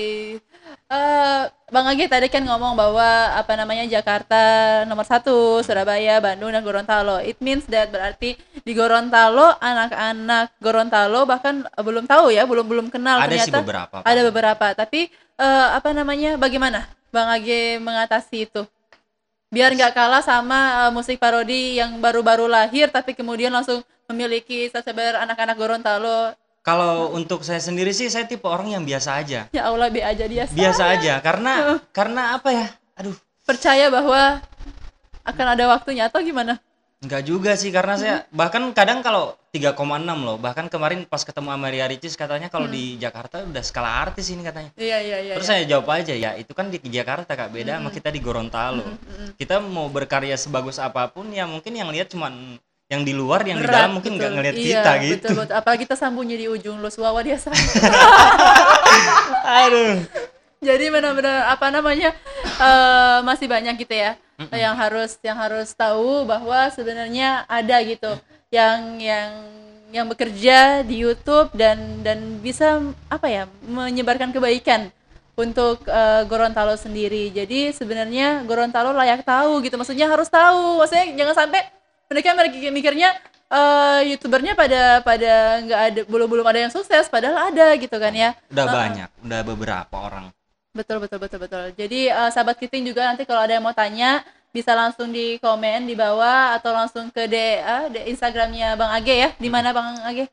Eh, 0.87 1.43
Bang 1.69 1.87
Agi 1.87 2.05
tadi 2.05 2.27
kan 2.27 2.41
ngomong 2.43 2.73
bahwa 2.75 3.05
apa 3.33 3.53
namanya 3.55 3.85
Jakarta 3.87 4.37
nomor 4.85 5.05
satu, 5.05 5.33
Surabaya, 5.62 6.17
Bandung 6.19 6.50
dan 6.50 6.61
Gorontalo. 6.61 7.17
It 7.19 7.38
means 7.38 7.65
that 7.67 7.88
berarti 7.88 8.37
di 8.69 8.77
Gorontalo 8.77 9.57
anak-anak 9.65 10.61
Gorontalo 10.61 11.25
bahkan 11.25 11.65
eh, 11.65 11.81
belum 11.81 12.05
tahu 12.05 12.29
ya, 12.29 12.45
belum 12.45 12.69
belum 12.69 12.87
kenal 12.93 13.25
Ada 13.25 13.33
sih 13.41 13.49
ternyata. 13.49 13.65
beberapa. 13.65 13.97
Pak. 13.97 14.03
Ada 14.05 14.21
beberapa, 14.29 14.67
tapi 14.77 15.01
eh, 15.41 15.69
apa 15.73 15.89
namanya? 15.97 16.37
Bagaimana 16.37 16.85
Bang 17.09 17.33
Age 17.33 17.81
mengatasi 17.81 18.45
itu? 18.45 18.69
Biar 19.49 19.73
nggak 19.73 19.97
kalah 19.97 20.21
sama 20.21 20.85
eh, 20.85 20.91
musik 20.93 21.17
parodi 21.17 21.81
yang 21.81 21.97
baru-baru 21.97 22.45
lahir 22.45 22.93
tapi 22.93 23.17
kemudian 23.17 23.49
langsung 23.49 23.81
memiliki 24.05 24.69
subscriber 24.69 25.17
anak-anak 25.25 25.57
Gorontalo. 25.57 26.37
Kalau 26.61 27.17
untuk 27.17 27.41
saya 27.49 27.65
sendiri 27.65 27.97
sih 27.97 28.13
saya 28.13 28.29
tipe 28.29 28.45
orang 28.45 28.77
yang 28.77 28.85
biasa 28.85 29.17
aja. 29.17 29.49
Ya 29.49 29.63
Allah, 29.65 29.89
be 29.89 30.05
aja 30.05 30.29
dia. 30.29 30.45
Biasa 30.45 30.93
aja 30.93 31.17
karena 31.25 31.73
karena 31.97 32.37
apa 32.37 32.53
ya? 32.53 32.69
Aduh, 33.01 33.17
Percaya 33.49 33.89
bahwa 33.89 34.45
akan 35.25 35.47
ada 35.57 35.65
waktunya 35.73 36.13
atau 36.13 36.21
gimana? 36.21 36.61
Enggak 36.99 37.31
juga 37.31 37.55
sih 37.55 37.71
karena 37.71 37.95
saya 37.95 38.17
bahkan 38.35 38.59
kadang 38.75 39.07
kalau 39.07 39.38
3,6 39.55 39.78
loh. 40.19 40.35
Bahkan 40.35 40.67
kemarin 40.67 41.07
pas 41.07 41.23
ketemu 41.23 41.55
sama 41.55 41.71
Ria 41.71 41.87
Ricis 41.87 42.19
katanya 42.19 42.50
kalau 42.50 42.67
di 42.67 42.99
Jakarta 42.99 43.47
udah 43.47 43.62
skala 43.62 44.02
artis 44.02 44.35
ini 44.35 44.43
katanya. 44.43 44.75
Iya, 44.75 44.99
iya, 45.07 45.19
iya. 45.23 45.35
Terus 45.38 45.47
iya. 45.47 45.55
saya 45.55 45.62
jawab 45.71 45.95
aja 45.95 46.11
ya 46.11 46.35
itu 46.35 46.50
kan 46.50 46.75
di 46.75 46.83
Jakarta 46.90 47.38
Kak 47.38 47.55
beda 47.55 47.78
sama 47.78 47.95
kita 47.95 48.11
di 48.11 48.19
Gorontalo. 48.19 48.83
Kita 49.38 49.62
mau 49.62 49.87
berkarya 49.87 50.35
sebagus 50.35 50.83
apa 50.83 51.07
pun 51.07 51.31
ya 51.31 51.47
mungkin 51.47 51.78
yang 51.78 51.87
lihat 51.95 52.11
cuman 52.11 52.59
yang 52.90 53.07
di 53.07 53.14
luar 53.14 53.47
yang 53.47 53.62
di 53.62 53.69
Berat, 53.69 53.78
dalam 53.78 53.90
mungkin 53.95 54.19
nggak 54.19 54.33
ngelihat 54.35 54.57
Iya, 54.59 54.67
kita 54.67 54.93
gitu. 54.99 55.14
Betul, 55.14 55.35
betul. 55.47 55.55
Apalagi 55.55 55.81
kita 55.87 55.95
sambungnya 55.95 56.35
di 56.35 56.50
ujung 56.50 56.83
Los 56.83 56.99
Wawa 56.99 57.23
dia. 57.23 57.38
Aduh. 59.62 60.02
Jadi 60.59 60.90
benar-benar 60.90 61.47
apa 61.47 61.71
namanya 61.71 62.11
eh, 62.59 63.19
masih 63.23 63.47
banyak 63.47 63.87
gitu 63.87 63.95
ya 63.95 64.19
yang 64.54 64.78
harus 64.78 65.18
yang 65.21 65.35
harus 65.35 65.75
tahu 65.75 66.23
bahwa 66.23 66.71
sebenarnya 66.71 67.42
ada 67.50 67.76
gitu 67.83 68.14
yang 68.54 69.02
yang 69.02 69.30
yang 69.88 70.07
bekerja 70.07 70.85
di 70.85 71.02
YouTube 71.02 71.50
dan 71.57 72.04
dan 72.07 72.38
bisa 72.38 72.78
apa 73.09 73.26
ya 73.26 73.45
menyebarkan 73.66 74.30
kebaikan 74.30 74.92
untuk 75.38 75.87
eh, 75.87 76.23
Gorontalo 76.26 76.75
sendiri. 76.75 77.30
Jadi 77.30 77.73
sebenarnya 77.73 78.42
Gorontalo 78.45 78.90
layak 78.92 79.23
tahu 79.25 79.62
gitu. 79.64 79.78
Maksudnya 79.78 80.11
harus 80.11 80.26
tahu. 80.28 80.83
Maksudnya 80.83 81.14
jangan 81.14 81.47
sampai 81.47 81.62
mereka 82.11 82.35
mikirnya 82.75 83.16
eh, 83.49 84.00
youtubernya 84.12 84.52
pada 84.59 85.00
pada 85.00 85.33
nggak 85.64 85.80
ada 85.80 86.00
belum 86.04 86.28
belum 86.28 86.47
ada 86.47 86.68
yang 86.68 86.73
sukses 86.75 87.09
padahal 87.09 87.49
ada 87.54 87.75
gitu 87.80 87.97
kan 87.97 88.12
ya. 88.12 88.37
Udah 88.52 88.66
Heeh. 88.66 88.76
banyak, 88.76 89.09
udah 89.25 89.40
beberapa 89.47 89.97
orang. 89.99 90.38
Betul 90.79 91.03
betul 91.03 91.19
betul 91.19 91.39
betul. 91.43 91.63
Jadi 91.75 92.07
eh, 92.07 92.31
sahabat 92.31 92.55
Kiting 92.55 92.87
juga 92.87 93.03
nanti 93.11 93.27
kalau 93.27 93.43
ada 93.43 93.59
yang 93.59 93.67
mau 93.67 93.75
tanya 93.75 94.23
bisa 94.55 94.79
langsung 94.79 95.11
di 95.11 95.43
komen 95.43 95.91
di 95.91 95.99
bawah 95.99 96.55
atau 96.55 96.71
langsung 96.71 97.11
ke 97.11 97.27
D, 97.27 97.37
ah, 97.59 97.91
di 97.91 97.99
Instagramnya 98.15 98.79
Bang 98.79 98.95
Age 98.95 99.15
ya. 99.27 99.29
Di 99.35 99.51
mana 99.51 99.75
Bang 99.75 99.99
Age? 100.07 100.31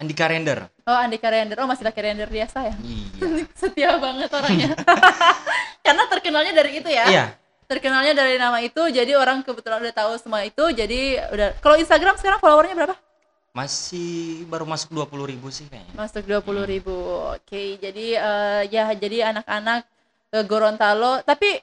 Andika 0.00 0.24
Render. 0.32 0.64
Oh 0.88 0.96
Andika 0.96 1.28
Render. 1.28 1.60
Oh 1.60 1.68
masih 1.68 1.84
pakai 1.84 2.10
render 2.10 2.26
biasa 2.26 2.72
ya. 2.72 2.74
Iya. 2.80 3.44
Setia 3.60 3.90
banget 4.00 4.32
orangnya. 4.32 4.72
Karena 5.84 6.02
terkenalnya 6.08 6.52
dari 6.56 6.80
itu 6.80 6.88
ya. 6.88 7.04
Iya. 7.06 7.24
Terkenalnya 7.68 8.16
dari 8.16 8.40
nama 8.40 8.58
itu 8.64 8.80
jadi 8.88 9.12
orang 9.14 9.44
kebetulan 9.44 9.84
udah 9.84 9.94
tahu 9.94 10.12
semua 10.18 10.40
itu 10.42 10.64
jadi 10.72 11.30
udah 11.30 11.48
kalau 11.60 11.76
Instagram 11.76 12.16
sekarang 12.16 12.40
followernya 12.40 12.74
berapa? 12.74 12.96
Masih 13.52 14.48
baru 14.48 14.64
masuk 14.64 14.96
20.000 14.96 15.32
ribu 15.36 15.48
sih 15.52 15.68
kayaknya. 15.68 15.92
Masuk 15.92 16.24
20.000 16.24 16.72
ribu. 16.72 16.96
Oke, 17.36 17.76
jadi 17.76 18.06
eh, 18.16 18.60
ya 18.72 18.88
jadi 18.96 19.28
anak-anak 19.28 19.84
eh, 20.32 20.44
Gorontalo. 20.48 21.20
Tapi 21.20 21.60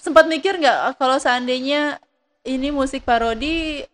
sempat 0.00 0.24
mikir 0.24 0.56
nggak 0.56 0.96
kalau 0.96 1.20
seandainya 1.20 2.00
ini 2.48 2.72
musik 2.72 3.04
parodi 3.04 3.84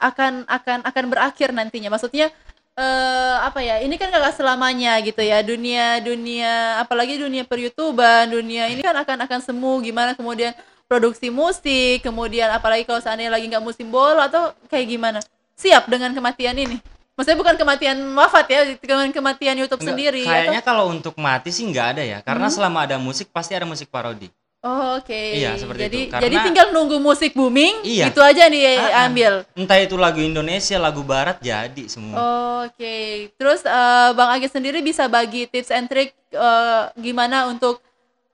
akan 0.00 0.48
akan 0.48 0.80
akan 0.88 1.04
berakhir 1.12 1.52
nantinya. 1.52 1.92
Maksudnya 1.92 2.32
eh 2.76 3.36
apa 3.44 3.60
ya? 3.60 3.84
Ini 3.84 3.92
kan 4.00 4.08
gak 4.08 4.40
selamanya 4.40 4.96
gitu 5.04 5.20
ya. 5.20 5.44
Dunia 5.44 6.00
dunia 6.00 6.80
apalagi 6.80 7.20
dunia 7.20 7.44
per 7.44 7.60
YouTubean, 7.60 8.32
dunia 8.32 8.72
ini 8.72 8.80
kan 8.80 8.96
akan 8.96 9.28
akan 9.28 9.40
semu 9.44 9.84
gimana 9.84 10.16
kemudian 10.16 10.56
produksi 10.88 11.28
musik, 11.28 12.00
kemudian 12.00 12.48
apalagi 12.48 12.88
kalau 12.88 13.02
seandainya 13.02 13.32
lagi 13.34 13.44
nggak 13.50 13.64
musim 13.64 13.92
bola 13.92 14.30
atau 14.30 14.56
kayak 14.72 14.86
gimana? 14.88 15.20
Siap 15.56 15.88
dengan 15.88 16.12
kematian 16.12 16.52
ini? 16.54 16.76
Maksudnya 17.16 17.40
bukan 17.40 17.56
kematian 17.56 17.96
wafat 18.12 18.44
ya, 18.46 18.60
dengan 18.76 19.08
kematian 19.08 19.56
YouTube 19.56 19.80
Enggak, 19.80 19.96
sendiri 19.96 20.22
Kayaknya 20.22 20.60
atau? 20.60 20.68
kalau 20.68 20.84
untuk 20.92 21.16
mati 21.16 21.48
sih 21.48 21.64
nggak 21.64 21.86
ada 21.96 22.02
ya, 22.04 22.18
karena 22.20 22.46
Hmm. 22.46 22.54
selama 22.54 22.84
ada 22.84 23.00
musik 23.00 23.32
pasti 23.32 23.56
ada 23.56 23.64
musik 23.64 23.88
parodi. 23.88 24.28
Oh, 24.60 24.98
Oke. 24.98 25.38
Iya, 25.38 25.54
seperti 25.54 25.80
jadi, 25.80 25.96
itu. 25.96 26.10
Karena- 26.10 26.24
Jadi 26.26 26.36
tinggal 26.42 26.66
nunggu 26.74 26.98
musik 26.98 27.32
booming, 27.32 27.86
Iya. 27.86 28.10
itu 28.10 28.18
aja 28.18 28.42
Ah, 28.42 28.50
ah. 28.50 28.50
diambil. 28.50 29.32
Entah 29.54 29.78
itu 29.78 29.94
lagu 29.94 30.18
Indonesia, 30.18 30.76
lagu 30.76 31.00
Barat 31.00 31.38
jadi 31.38 31.86
semua. 31.86 32.18
Oke. 32.66 33.30
Terus 33.32 33.62
eh, 33.62 34.10
Bang 34.12 34.28
Agi 34.28 34.50
sendiri 34.50 34.82
bisa 34.82 35.06
bagi 35.06 35.46
tips 35.46 35.70
and 35.70 35.86
trick 35.86 36.12
eh, 36.28 36.82
gimana 36.98 37.46
untuk 37.46 37.78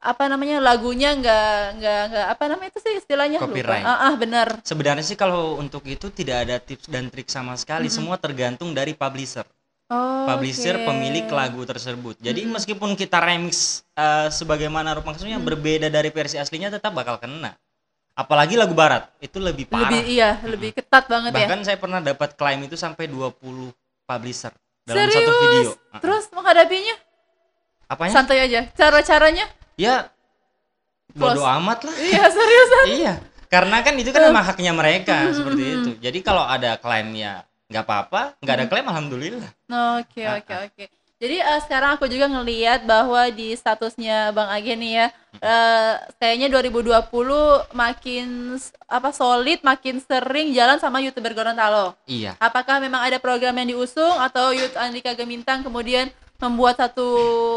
apa 0.02 0.26
namanya 0.26 0.58
lagunya 0.58 1.14
nggak 1.14 1.78
nggak 1.78 2.02
nggak 2.10 2.26
apa 2.34 2.44
namanya 2.50 2.70
itu 2.74 2.80
sih 2.82 2.94
istilahnya 2.98 3.38
lupa. 3.38 3.54
Copyright. 3.54 3.86
Ah, 3.86 4.10
ah, 4.10 4.14
benar. 4.18 4.48
Sebenarnya 4.66 5.06
sih 5.06 5.14
kalau 5.14 5.62
untuk 5.62 5.86
itu 5.86 6.10
tidak 6.10 6.42
ada 6.42 6.58
tips 6.58 6.90
dan 6.90 7.06
trik 7.06 7.30
sama 7.30 7.54
sekali, 7.54 7.86
semua 7.86 8.18
tergantung 8.18 8.74
dari 8.74 8.98
publisher. 8.98 9.46
Oh, 9.86 10.26
publisher 10.26 10.82
oke. 10.82 10.90
pemilik 10.90 11.26
lagu 11.30 11.62
tersebut. 11.62 12.18
Jadi 12.18 12.42
meskipun 12.50 12.98
kita 12.98 13.22
remix 13.22 13.86
eh, 13.94 14.26
sebagaimana 14.26 14.98
rupa 14.98 15.14
maksudnya 15.14 15.38
berbeda 15.38 15.86
dari 15.86 16.10
versi 16.10 16.34
aslinya 16.34 16.74
tetap 16.74 16.90
bakal 16.90 17.22
kena. 17.22 17.54
Apalagi 18.12 18.60
lagu 18.60 18.76
barat, 18.76 19.08
itu 19.24 19.40
lebih 19.40 19.70
parah. 19.70 19.88
Lebih 19.88 20.02
iya, 20.04 20.36
lebih 20.44 20.76
ketat 20.76 21.08
banget 21.08 21.32
ya. 21.32 21.48
Bahkan 21.48 21.60
saya 21.64 21.78
pernah 21.80 22.00
dapat 22.02 22.36
klaim 22.36 22.60
itu 22.66 22.76
sampai 22.76 23.08
20 23.08 23.72
publisher 24.04 24.52
dalam 24.84 25.08
Serius? 25.08 25.16
satu 25.16 25.32
video. 25.32 25.70
Terus 25.96 26.24
menghadapinya 26.34 26.96
Apanya? 27.88 28.12
santai 28.12 28.38
aja. 28.44 28.68
Cara-caranya? 28.76 29.46
Ya 29.82 29.96
bodo 31.12 31.42
amat 31.44 31.84
lah. 31.84 31.94
Iya, 31.98 32.24
seriusan. 32.30 32.84
iya. 32.88 33.14
Karena 33.52 33.84
kan 33.84 33.92
itu 34.00 34.08
kan 34.14 34.32
memang 34.32 34.44
haknya 34.48 34.72
mereka 34.72 35.28
seperti 35.28 35.62
itu. 35.62 35.90
Jadi 36.00 36.18
kalau 36.24 36.40
ada 36.46 36.80
klaim 36.80 37.12
ya 37.12 37.44
nggak 37.68 37.84
apa-apa, 37.84 38.22
nggak 38.40 38.54
ada 38.56 38.66
klaim 38.68 38.86
alhamdulillah. 38.88 39.50
Oke 40.00 40.24
Ah, 40.24 40.40
oke 40.40 40.54
oke. 40.72 40.84
Jadi 41.22 41.38
eh, 41.38 41.60
sekarang 41.62 41.94
aku 41.94 42.10
juga 42.10 42.26
ngelihat 42.26 42.82
bahwa 42.82 43.30
di 43.30 43.54
statusnya 43.54 44.34
Bang 44.34 44.50
Age 44.50 44.74
nih 44.74 44.92
ya, 44.98 45.06
eh, 45.38 45.94
kayaknya 46.18 46.50
2020 46.50 47.70
makin 47.70 48.58
apa 48.90 49.14
solid, 49.14 49.62
makin 49.62 50.02
sering 50.02 50.50
jalan 50.50 50.82
sama 50.82 50.98
youtuber 50.98 51.30
Gorontalo. 51.30 51.94
Iya. 52.10 52.34
Apakah 52.42 52.82
memang 52.82 53.06
ada 53.06 53.22
program 53.22 53.54
yang 53.62 53.78
diusung 53.78 54.18
atau 54.18 54.50
Youth 54.50 54.74
Andika 54.74 55.14
Gemintang 55.14 55.62
kemudian 55.62 56.10
membuat 56.42 56.74
satu 56.76 57.06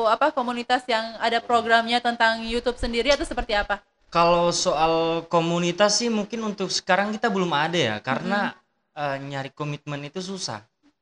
apa 0.06 0.30
komunitas 0.30 0.86
yang 0.86 1.18
ada 1.18 1.42
programnya 1.42 1.98
tentang 1.98 2.42
YouTube 2.42 2.78
sendiri 2.78 3.10
atau 3.10 3.26
seperti 3.26 3.54
apa? 3.54 3.82
Kalau 4.08 4.48
soal 4.50 5.26
komunitas 5.26 5.98
sih 5.98 6.08
mungkin 6.08 6.46
untuk 6.46 6.70
sekarang 6.70 7.10
kita 7.10 7.28
belum 7.28 7.50
ada 7.50 7.76
ya, 7.76 7.96
karena 8.00 8.54
eh, 8.94 9.18
nyari 9.20 9.50
komitmen 9.50 10.06
itu 10.06 10.22
susah. 10.22 10.62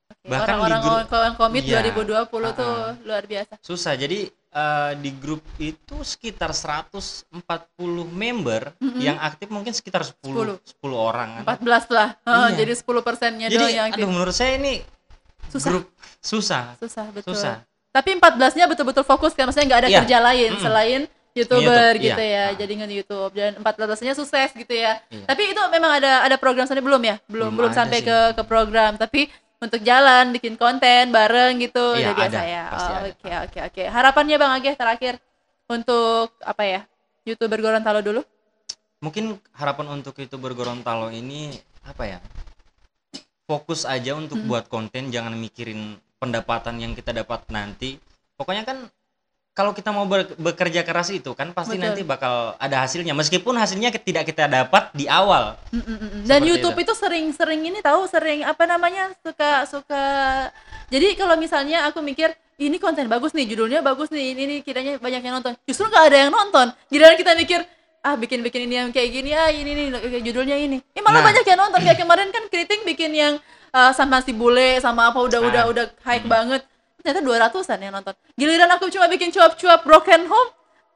Oke, 0.09 0.25
Bahkan 0.25 0.39
di 0.39 0.49
Orang-orang 0.49 0.81
grup- 0.81 1.11
yang 1.21 1.35
komit 1.35 1.61
Iya, 1.63 1.83
2020 1.85 2.25
tuh 2.53 2.63
ah, 2.63 2.89
ah. 2.89 2.91
luar 3.03 3.23
biasa. 3.23 3.53
Susah. 3.59 3.93
Jadi 3.93 4.25
eh, 4.29 4.91
di 4.97 5.11
grup 5.13 5.41
itu 5.57 5.95
sekitar 6.01 6.55
140 6.55 7.29
member 8.07 8.71
yang 8.97 9.19
aktif 9.19 9.49
mungkin 9.49 9.71
sekitar 9.71 10.01
10 10.01 10.57
10, 10.79 10.89
orang. 10.89 11.43
kan. 11.43 11.59
14 11.59 11.85
lah. 11.91 12.09
Heeh, 12.23 12.47
Iya. 12.49 12.57
Jadi 12.57 12.73
10 12.73 13.03
persennya 13.03 13.47
doang 13.51 13.69
yang 13.69 13.85
aktif. 13.89 13.99
aduh 13.99 14.09
menurut 14.09 14.33
saya 14.33 14.55
ini 14.55 14.81
Susah. 15.49 15.69
grup 15.69 15.85
susah. 16.17 16.63
susah 16.79 17.05
betul 17.11 17.35
Susah. 17.35 17.55
Tapi 17.93 18.17
14-nya 18.17 18.65
betul-betul 18.65 19.05
fokus 19.05 19.31
kan 19.31 19.45
maksudnya 19.45 19.69
nggak 19.69 19.81
ada 19.85 19.89
Iya. 19.89 19.99
kerja 20.01 20.17
lain 20.19 20.49
Mm-mm. 20.51 20.63
selain 20.65 21.01
youtuber 21.33 21.93
YouTube, 21.93 22.05
gitu 22.09 22.23
iya. 22.23 22.45
ya 22.51 22.59
jadi 22.59 22.73
nge-youtube 22.75 23.31
dan 23.31 23.51
14-nya 23.57 24.13
sukses 24.13 24.49
gitu 24.51 24.73
ya 24.73 24.97
Iya. 25.07 25.25
tapi 25.25 25.41
itu 25.49 25.61
memang 25.69 25.91
ada 25.97 26.21
ada 26.21 26.35
program 26.35 26.65
sendiri 26.65 26.83
belum 26.83 27.01
ya 27.01 27.15
belum 27.25 27.53
belum, 27.53 27.69
Belum 27.69 27.71
sampai 27.71 28.01
sih. 28.01 28.09
ke 28.09 28.17
ke 28.33 28.43
program 28.43 28.97
tapi 28.97 29.29
untuk 29.57 29.79
jalan 29.79 30.29
bikin 30.29 30.57
konten 30.57 31.07
bareng 31.07 31.55
gitu 31.57 31.95
Iya, 31.95 32.11
udah 32.11 32.13
biasa 32.17 32.37
ada, 32.37 32.41
ya 32.43 32.63
Oh, 32.67 32.99
oke 33.07 33.29
oke 33.47 33.59
oke 33.71 33.83
harapannya 33.87 34.35
bang 34.35 34.51
Ageh 34.51 34.75
terakhir 34.75 35.13
untuk 35.65 36.33
apa 36.41 36.63
ya 36.65 36.81
youtuber 37.23 37.57
Gorontalo 37.57 38.01
dulu 38.01 38.21
Mungkin 38.99 39.35
harapan 39.51 39.99
untuk 39.99 40.15
youtuber 40.15 40.51
Gorontalo 40.51 41.07
ini 41.09 41.51
apa 41.83 42.07
ya? 42.07 42.19
Fokus 43.43 43.83
aja 43.83 44.15
untuk 44.15 44.39
buat 44.47 44.71
konten, 44.71 45.11
jangan 45.11 45.35
mikirin 45.35 45.99
pendapatan 46.23 46.79
yang 46.79 46.95
kita 46.95 47.11
dapat 47.11 47.43
nanti. 47.51 47.99
Pokoknya 48.39 48.63
kan 48.63 48.87
kalau 49.53 49.69
kita 49.69 49.93
mau 49.93 50.09
bekerja 50.39 50.81
keras 50.81 51.13
itu 51.13 51.29
kan 51.37 51.53
pasti 51.53 51.77
Betul. 51.77 51.85
nanti 51.85 52.01
bakal 52.01 52.57
ada 52.57 52.81
hasilnya. 52.81 53.13
Meskipun 53.13 53.53
hasilnya 53.53 53.93
tidak 53.93 54.25
kita 54.31 54.49
dapat 54.49 54.89
di 54.97 55.05
awal. 55.05 55.59
Mm, 55.69 55.77
mm, 55.77 55.85
mm. 55.85 56.09
Dan 56.25 56.39
Seperti 56.41 56.49
YouTube 56.49 56.77
itu 56.81 56.93
sering-sering 56.97 57.61
ini 57.69 57.79
tahu 57.85 58.09
sering 58.09 58.41
apa 58.47 58.63
namanya 58.65 59.13
suka 59.21 59.69
suka. 59.69 60.05
Jadi 60.89 61.13
kalau 61.13 61.37
misalnya 61.37 61.85
aku 61.85 62.01
mikir 62.01 62.33
ini 62.57 62.81
konten 62.81 63.05
bagus 63.05 63.33
nih, 63.37 63.45
judulnya 63.45 63.85
bagus 63.85 64.09
nih, 64.09 64.33
ini, 64.33 64.41
ini 64.45 64.55
kiranya 64.65 64.97
banyak 64.97 65.21
yang 65.21 65.37
nonton. 65.37 65.53
Justru 65.69 65.85
nggak 65.85 66.05
ada 66.09 66.17
yang 66.17 66.31
nonton. 66.33 66.67
Giliran 66.89 67.13
kita 67.13 67.37
mikir 67.37 67.61
ah 68.03 68.19
bikin 68.19 68.43
bikin 68.43 68.67
ini 68.67 68.75
yang 68.81 68.89
kayak 68.89 69.09
gini 69.15 69.31
ah 69.37 69.53
ini 69.53 69.71
nih 69.77 69.85
kayak 70.01 70.23
judulnya 70.25 70.57
ini. 70.57 70.81
Eh 70.97 71.01
malah 71.05 71.21
Nah. 71.21 71.29
banyak 71.29 71.45
yang 71.45 71.59
nonton 71.61 71.81
kayak 71.85 71.99
kemarin 72.01 72.29
kan 72.33 72.43
Kriting 72.49 72.81
bikin 72.89 73.11
yang 73.13 73.33
uh, 73.73 73.91
sama 73.91 74.21
si 74.21 74.31
bule 74.31 74.77
sama 74.79 75.09
apa 75.09 75.19
udah 75.19 75.39
udah 75.41 75.63
Ah. 75.65 75.71
udah 75.73 75.85
hype 76.05 76.27
banget. 76.29 76.61
Ternyata 77.03 77.19
200-an 77.19 77.79
yang 77.83 77.93
nonton. 77.99 78.13
Giliran 78.39 78.71
aku 78.71 78.87
cuma 78.87 79.11
bikin 79.11 79.27
cuap-cuap 79.33 79.83
broken 79.83 80.23
home, 80.29 80.49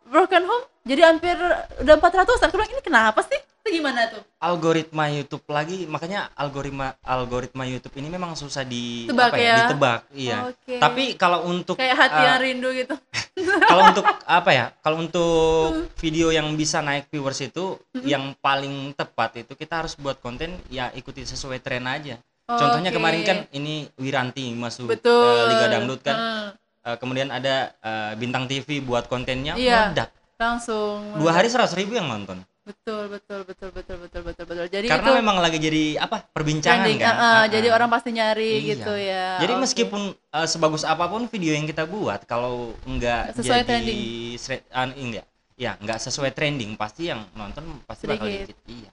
broken 0.08 0.48
home 0.48 0.66
jadi 0.88 1.02
hampir 1.04 1.36
udah 1.84 1.96
400-an. 2.00 2.48
Aku 2.48 2.56
bilang 2.56 2.72
ini 2.72 2.80
kenapa 2.80 3.20
sih? 3.28 3.36
Itu 3.36 3.84
gimana 3.84 4.08
tuh? 4.08 4.24
Algoritma 4.40 5.12
YouTube 5.12 5.44
lagi, 5.52 5.84
makanya 5.84 6.32
algoritma 6.32 6.96
algoritma 7.04 7.68
YouTube 7.68 8.00
ini 8.00 8.08
memang 8.08 8.40
susah 8.40 8.64
di 8.64 9.04
Tebak 9.12 9.36
apa 9.36 9.36
ya? 9.36 9.44
ya? 9.44 9.58
Ditebak, 9.60 10.00
iya. 10.16 10.38
Oke. 10.48 10.80
Tapi 10.80 11.04
kalau 11.20 11.44
untuk 11.52 11.76
kayak 11.76 11.98
hati 12.00 12.22
eh, 12.24 12.26
yang 12.32 12.40
rindu 12.40 12.70
gitu. 12.72 12.96
kalau 13.70 13.92
untuk 13.92 14.06
apa 14.24 14.50
ya 14.56 14.66
kalau 14.80 15.04
untuk 15.04 15.92
video 16.00 16.32
yang 16.32 16.48
bisa 16.56 16.80
naik 16.80 17.12
viewers 17.12 17.38
itu 17.44 17.76
yang 18.02 18.32
paling 18.40 18.96
tepat 18.98 19.44
itu 19.46 19.54
kita 19.54 19.84
harus 19.84 19.94
buat 20.00 20.18
konten 20.24 20.58
ya 20.72 20.90
ikuti 20.96 21.22
sesuai 21.28 21.62
tren 21.62 21.86
aja 21.86 22.18
contohnya 22.48 22.90
Oke. 22.90 22.98
kemarin 22.98 23.22
kan 23.22 23.38
ini 23.52 23.92
Wiranti 23.94 24.56
masuk 24.56 24.88
Betul. 24.90 25.20
eh, 25.20 25.46
Liga 25.52 25.68
Dangdut 25.70 26.02
kan 26.02 26.16
Hmm, 26.18 26.48
Eh, 26.88 26.96
kemudian 26.96 27.28
ada 27.28 27.76
eh, 27.78 28.16
bintang 28.16 28.48
TV 28.48 28.80
buat 28.80 29.06
kontennya 29.06 29.60
Iya. 29.60 29.92
meledak 29.92 30.08
langsung. 30.38 31.04
dua 31.14 31.36
hari 31.36 31.52
seratus 31.52 31.76
ribu 31.76 31.92
yang 31.94 32.08
nonton 32.08 32.40
Betul, 32.64 33.08
betul, 33.10 33.44
betul, 33.44 33.72
betul, 33.72 33.96
betul, 33.98 34.22
betul, 34.24 34.44
betul. 34.44 34.66
Jadi 34.68 34.88
karena 34.88 35.04
itu 35.06 35.20
memang 35.20 35.38
lagi 35.38 35.56
jadi 35.58 35.84
apa 35.98 36.20
perbincangan 36.26 36.84
trending, 36.84 37.00
kan 37.02 37.08
uh-uh, 37.10 37.24
Ah, 37.34 37.46
jadi 37.46 37.68
ah. 37.68 37.76
orang 37.76 37.90
pasti 37.90 38.10
nyari 38.12 38.52
Iya. 38.58 38.68
gitu 38.70 38.94
ya. 38.94 39.28
Jadi 39.38 39.54
Oke. 39.54 39.62
meskipun 39.64 40.02
eh, 40.12 40.48
sebagus 40.50 40.84
apa 40.84 41.08
pun 41.08 41.28
video 41.28 41.52
yang 41.52 41.64
kita 41.64 41.84
buat, 41.84 42.24
kalau 42.24 42.76
enggak 42.84 43.32
Sesuai 43.34 43.52
jadi 43.58 43.68
trending. 43.70 44.00
sre- 44.38 44.68
ah, 44.70 44.84
enggak, 44.86 45.24
ya 45.56 45.72
enggak 45.76 46.00
sesuai 46.02 46.32
trending, 46.32 46.76
pasti 46.76 47.08
yang 47.08 47.24
nonton 47.34 47.64
pasti 47.84 48.04
bakal 48.06 48.28
Sedikit. 48.28 48.48
dikit. 48.48 48.58
Iya. 48.68 48.90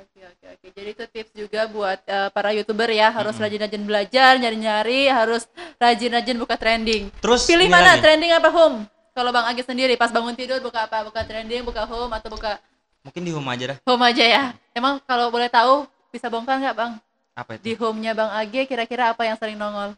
Oke, 0.00 0.20
oke, 0.24 0.46
oke. 0.56 0.66
Jadi 0.72 0.88
itu 0.90 1.04
tips 1.06 1.32
juga 1.36 1.60
buat 1.68 2.00
eh, 2.02 2.28
para 2.32 2.50
youtuber 2.50 2.88
ya, 2.88 3.12
harus 3.12 3.36
rajin-rajin 3.36 3.82
belajar, 3.84 4.40
nyari-nyari, 4.40 5.06
harus 5.06 5.44
rajin-rajin 5.76 6.36
buka 6.36 6.56
trending. 6.56 7.12
Terus 7.20 7.44
Pilih 7.44 7.68
mana 7.68 7.94
lagi. 7.94 8.00
trending 8.00 8.32
apa 8.32 8.48
home? 8.48 8.88
Kalau 9.12 9.28
Bang 9.28 9.44
Agi 9.44 9.60
sendiri 9.60 9.94
pas 9.94 10.08
bangun 10.08 10.32
tidur 10.32 10.56
buka 10.58 10.88
apa? 10.88 11.04
Buka 11.04 11.20
trending, 11.20 11.60
buka 11.60 11.84
home 11.84 12.14
atau 12.14 12.30
buka 12.30 12.56
Mungkin 13.00 13.24
di 13.24 13.32
home 13.32 13.48
aja 13.48 13.64
dah. 13.72 13.78
home 13.84 14.04
aja 14.06 14.24
ya? 14.24 14.44
Emang 14.72 15.00
kalau 15.02 15.28
boleh 15.28 15.48
tahu 15.48 15.84
bisa 16.08 16.28
bongkar 16.28 16.56
nggak 16.56 16.76
Bang? 16.76 16.92
Apa 17.32 17.56
Di 17.56 17.72
itu? 17.72 17.80
home-nya 17.80 18.12
Bang 18.12 18.30
Agi 18.30 18.64
kira-kira 18.64 19.12
apa 19.12 19.24
yang 19.24 19.36
sering 19.36 19.56
nongol? 19.56 19.92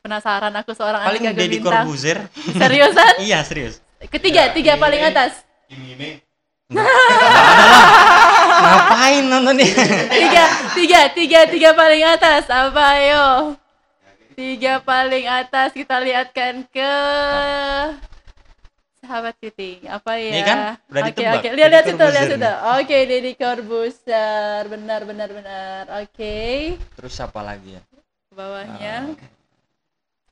Penasaran 0.00 0.52
aku 0.56 0.72
seorang 0.72 1.04
Paling 1.04 1.28
Andika 1.28 1.36
Deddy. 1.36 1.58
Corbuzier. 1.60 2.18
Seriusan? 2.60 3.20
iya, 3.20 3.44
serius. 3.44 3.84
Ketiga, 4.08 4.48
Ya, 4.48 4.52
tiga 4.52 4.72
ini 4.74 4.80
paling 4.80 5.02
atas. 5.04 5.44
Ini 5.68 6.24
Ngapain 8.60 9.24
nontonnya? 9.26 9.66
Tiga, 10.10 10.44
tiga, 10.76 11.00
tiga, 11.10 11.40
tiga 11.50 11.70
paling 11.74 12.02
atas. 12.06 12.46
Apa 12.46 12.82
ayo? 13.00 13.26
Tiga 14.38 14.80
paling 14.80 15.26
atas 15.26 15.74
kita 15.74 15.98
lihatkan 16.00 16.64
ke 16.70 16.92
sahabat 19.02 19.34
Titing. 19.42 19.90
Apa 19.90 20.14
ya? 20.16 20.30
Ini 20.30 20.42
kan? 20.46 20.56
Udah 20.86 21.02
Oke, 21.02 21.08
ditebak. 21.10 21.42
oke. 21.42 21.48
Lihat 21.58 21.70
lihat 21.74 21.84
situ, 21.90 22.04
lihat 22.06 22.28
situ. 22.30 22.50
Oke, 22.78 22.96
Deddy 23.10 23.32
Corbuzier. 23.34 24.62
Benar, 24.70 25.00
benar, 25.02 25.28
benar. 25.34 25.82
Oke. 26.06 26.78
Terus 26.78 27.12
siapa 27.12 27.42
lagi 27.42 27.74
ya? 27.74 27.82
Bawahnya. 28.30 29.18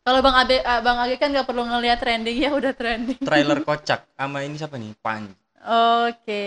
Kalau 0.06 0.24
Bang 0.24 0.40
Abe, 0.40 0.62
ah, 0.64 0.80
Bang 0.80 0.96
Age 1.04 1.20
kan 1.20 1.28
nggak 1.28 1.44
perlu 1.44 1.68
ngelihat 1.68 2.00
trending 2.00 2.38
ya 2.40 2.54
udah 2.54 2.72
trending. 2.72 3.20
Trailer 3.20 3.60
kocak 3.68 4.08
sama 4.16 4.40
ini 4.46 4.56
siapa 4.56 4.80
nih? 4.80 4.94
Pan. 5.02 5.28
Oke, 5.58 6.44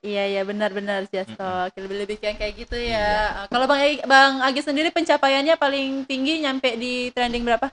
iya 0.00 0.24
iya 0.28 0.42
benar-benar 0.42 1.10
Jasto. 1.10 1.50
Lebih 1.74 1.96
lebih 2.06 2.16
yang 2.22 2.38
kayak 2.38 2.54
gitu 2.54 2.76
ya. 2.78 3.46
Kalau 3.50 3.66
Bang 3.66 3.82
Agi, 3.82 3.98
Bang 4.06 4.38
Agi 4.38 4.62
sendiri 4.62 4.88
pencapaiannya 4.88 5.58
paling 5.58 6.06
tinggi 6.06 6.38
nyampe 6.40 6.78
di 6.78 7.10
trending 7.10 7.42
berapa? 7.42 7.66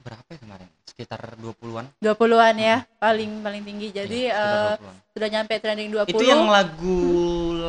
Berapa 0.00 0.24
ya 0.30 0.38
kemarin? 0.40 0.68
Sekitar 0.86 1.20
20-an. 1.36 1.86
20-an 2.00 2.56
ya, 2.56 2.76
paling 2.96 3.44
paling 3.44 3.62
tinggi. 3.62 3.92
Jadi 3.92 4.30
Iya, 4.30 4.32
sekitar 4.32 4.56
eh, 4.56 4.76
20-an. 4.80 4.96
sudah 5.12 5.28
nyampe 5.28 5.54
trending 5.60 5.88
20. 5.92 6.08
Itu 6.08 6.24
yang 6.24 6.44
lagu 6.48 6.98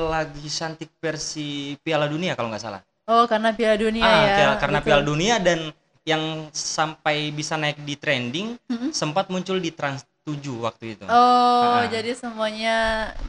lagi 0.07 0.47
cantik 0.47 0.91
versi 0.97 1.75
Piala 1.83 2.07
Dunia 2.07 2.37
kalau 2.39 2.47
nggak 2.47 2.63
salah. 2.63 2.81
Oh, 3.07 3.27
karena 3.27 3.51
Piala 3.51 3.75
Dunia 3.75 4.03
ah, 4.03 4.19
ya. 4.23 4.35
Piala- 4.35 4.59
karena 4.59 4.79
betul. 4.79 4.87
Piala 4.87 5.03
Dunia 5.03 5.35
dan 5.39 5.59
yang 6.07 6.23
sampai 6.55 7.35
bisa 7.35 7.59
naik 7.59 7.83
di 7.83 7.99
trending 7.99 8.55
Mm-mm. 8.71 8.95
sempat 8.95 9.27
muncul 9.27 9.59
di 9.59 9.75
Trans 9.75 10.07
7 10.27 10.35
waktu 10.59 10.85
itu. 10.93 11.03
Oh, 11.03 11.79
Ah. 11.79 11.87
jadi 11.87 12.11
semuanya 12.11 12.75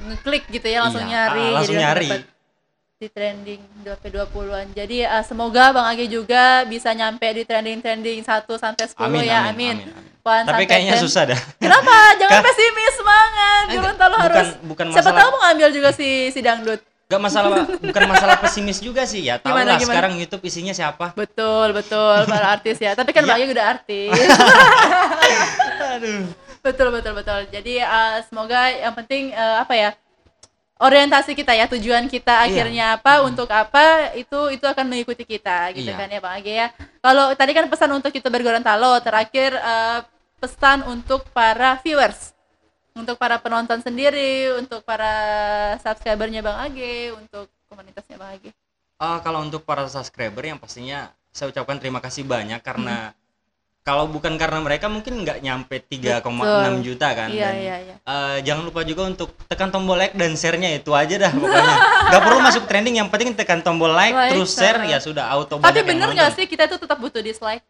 ngeklik 0.02 0.50
gitu 0.50 0.66
ya, 0.66 0.82
langsung 0.82 1.06
Iya, 1.06 1.14
nyari. 1.30 1.38
ah, 1.40 1.54
langsung 1.54 1.76
jadi 1.76 1.84
nyari. 1.86 2.08
di 2.98 3.06
trending 3.06 3.62
20-an. 3.80 4.66
Jadi 4.74 5.06
eh, 5.06 5.22
semoga 5.22 5.70
Bang 5.70 5.86
Agi 5.86 6.10
juga 6.10 6.66
bisa 6.66 6.90
nyampe 6.90 7.30
di 7.30 7.46
trending-trending 7.46 8.18
1 8.20 8.58
sampai 8.58 8.84
10 8.84 8.98
Amin, 8.98 9.22
ya. 9.22 9.46
amin, 9.46 9.76
Amin. 9.78 9.94
amin, 10.20 10.44
Tapi 10.44 10.64
kayaknya 10.66 10.98
10. 10.98 11.06
susah 11.06 11.22
dah. 11.24 11.38
Kenapa? 11.56 11.94
Jangan 12.20 12.42
pesimis 12.42 12.92
semangat. 12.92 13.62
Gorontalo 13.70 14.10
bukan- 14.12 14.26
harus. 14.26 14.48
bukan 14.66 14.84
Siapa 14.90 15.10
tahu 15.14 15.28
mau 15.30 15.40
ngambil 15.46 15.68
juga 15.70 15.90
si 15.94 16.08
si 16.28 16.42
dangdut. 16.42 16.82
Gak 17.08 17.22
masalah, 17.22 17.64
bukan 17.64 18.02
masalah 18.04 18.36
pesimis 18.36 18.82
juga 18.82 19.06
sih 19.06 19.24
ya. 19.24 19.38
Tahu 19.38 19.48
Gimana, 19.48 19.64
lah 19.64 19.76
gimana? 19.78 19.88
sekarang 19.88 20.12
YouTube 20.18 20.42
isinya 20.44 20.74
siapa. 20.74 21.14
Betul, 21.14 21.72
betul 21.72 22.26
para 22.26 22.52
artis 22.52 22.76
ya. 22.76 22.92
Tapi 22.92 23.14
kan 23.14 23.22
Iya. 23.22 23.28
Bang 23.30 23.38
Agi 23.38 23.46
udah 23.48 23.66
artis. 23.70 24.12
Aduh. 25.94 26.26
Betul, 26.60 26.88
betul, 26.90 27.12
betul. 27.14 27.40
Jadi 27.48 27.78
eh, 27.78 28.16
semoga 28.26 28.68
yang 28.68 28.94
penting 28.94 29.30
eh, 29.30 29.56
apa 29.58 29.74
ya? 29.74 29.90
orientasi 30.78 31.34
kita 31.34 31.58
ya 31.58 31.66
tujuan 31.66 32.06
kita 32.06 32.30
Iya. 32.30 32.46
akhirnya 32.46 32.86
apa 32.94 33.26
untuk 33.26 33.50
apa 33.50 34.14
itu 34.14 34.54
itu 34.54 34.62
akan 34.62 34.86
mengikuti 34.86 35.26
kita 35.26 35.74
gitu 35.74 35.90
Iya. 35.90 35.98
kan 35.98 36.06
ya 36.06 36.20
bang 36.22 36.34
Age 36.38 36.52
ya 36.54 36.66
kalau 37.02 37.34
tadi 37.34 37.50
kan 37.50 37.66
pesan 37.66 37.90
untuk 37.90 38.14
youtuber 38.14 38.38
Gorontalo 38.38 38.94
terakhir 39.02 39.58
eh, 39.58 40.00
pesan 40.38 40.86
untuk 40.86 41.26
para 41.34 41.82
viewers 41.82 42.30
untuk 42.94 43.18
para 43.18 43.42
penonton 43.42 43.82
sendiri 43.82 44.54
untuk 44.54 44.86
para 44.86 45.10
subscribernya 45.82 46.46
bang 46.46 46.70
Age 46.70 46.94
untuk 47.18 47.50
komunitasnya 47.66 48.14
bang 48.14 48.30
Age 48.38 48.50
Eh, 48.98 49.18
kalau 49.22 49.42
untuk 49.42 49.66
para 49.66 49.82
subscriber 49.86 50.46
yang 50.46 50.58
pastinya 50.58 51.10
saya 51.30 51.50
ucapkan 51.50 51.78
terima 51.78 51.98
kasih 51.98 52.22
banyak 52.22 52.62
karena 52.62 53.10
kalau 53.88 54.04
bukan 54.04 54.36
karena 54.36 54.60
mereka 54.60 54.92
mungkin 54.92 55.24
nggak 55.24 55.40
nyampe 55.40 55.80
3,6 55.80 56.20
Betul. 56.20 56.72
juta 56.84 57.08
kan. 57.16 57.32
iya 57.32 57.48
Dan, 57.48 57.54
iya 57.56 57.76
iya 57.80 57.94
eh, 57.96 58.36
jangan 58.44 58.68
lupa 58.68 58.84
juga 58.84 59.08
untuk 59.08 59.32
tekan 59.48 59.72
tombol 59.72 59.96
like 59.96 60.12
dan 60.12 60.36
share-nya 60.36 60.76
itu 60.76 60.92
aja 60.92 61.16
dah 61.16 61.32
pokoknya. 61.32 61.76
Gak 62.12 62.20
perlu 62.20 62.38
masuk 62.44 62.64
trending, 62.68 63.00
yang 63.00 63.08
penting 63.08 63.32
tekan 63.32 63.64
tombol 63.64 63.88
like, 63.88 64.12
Like, 64.12 64.36
terus 64.36 64.52
share 64.52 64.84
ya 64.84 65.00
sudah 65.00 65.24
auto 65.32 65.56
tapi 65.56 65.80
bener 65.80 66.12
nggak 66.12 66.36
sih 66.36 66.44
kita 66.44 66.68
tuh 66.68 66.76
tetap 66.76 67.00
butuh 67.00 67.24
dislike 67.24 67.64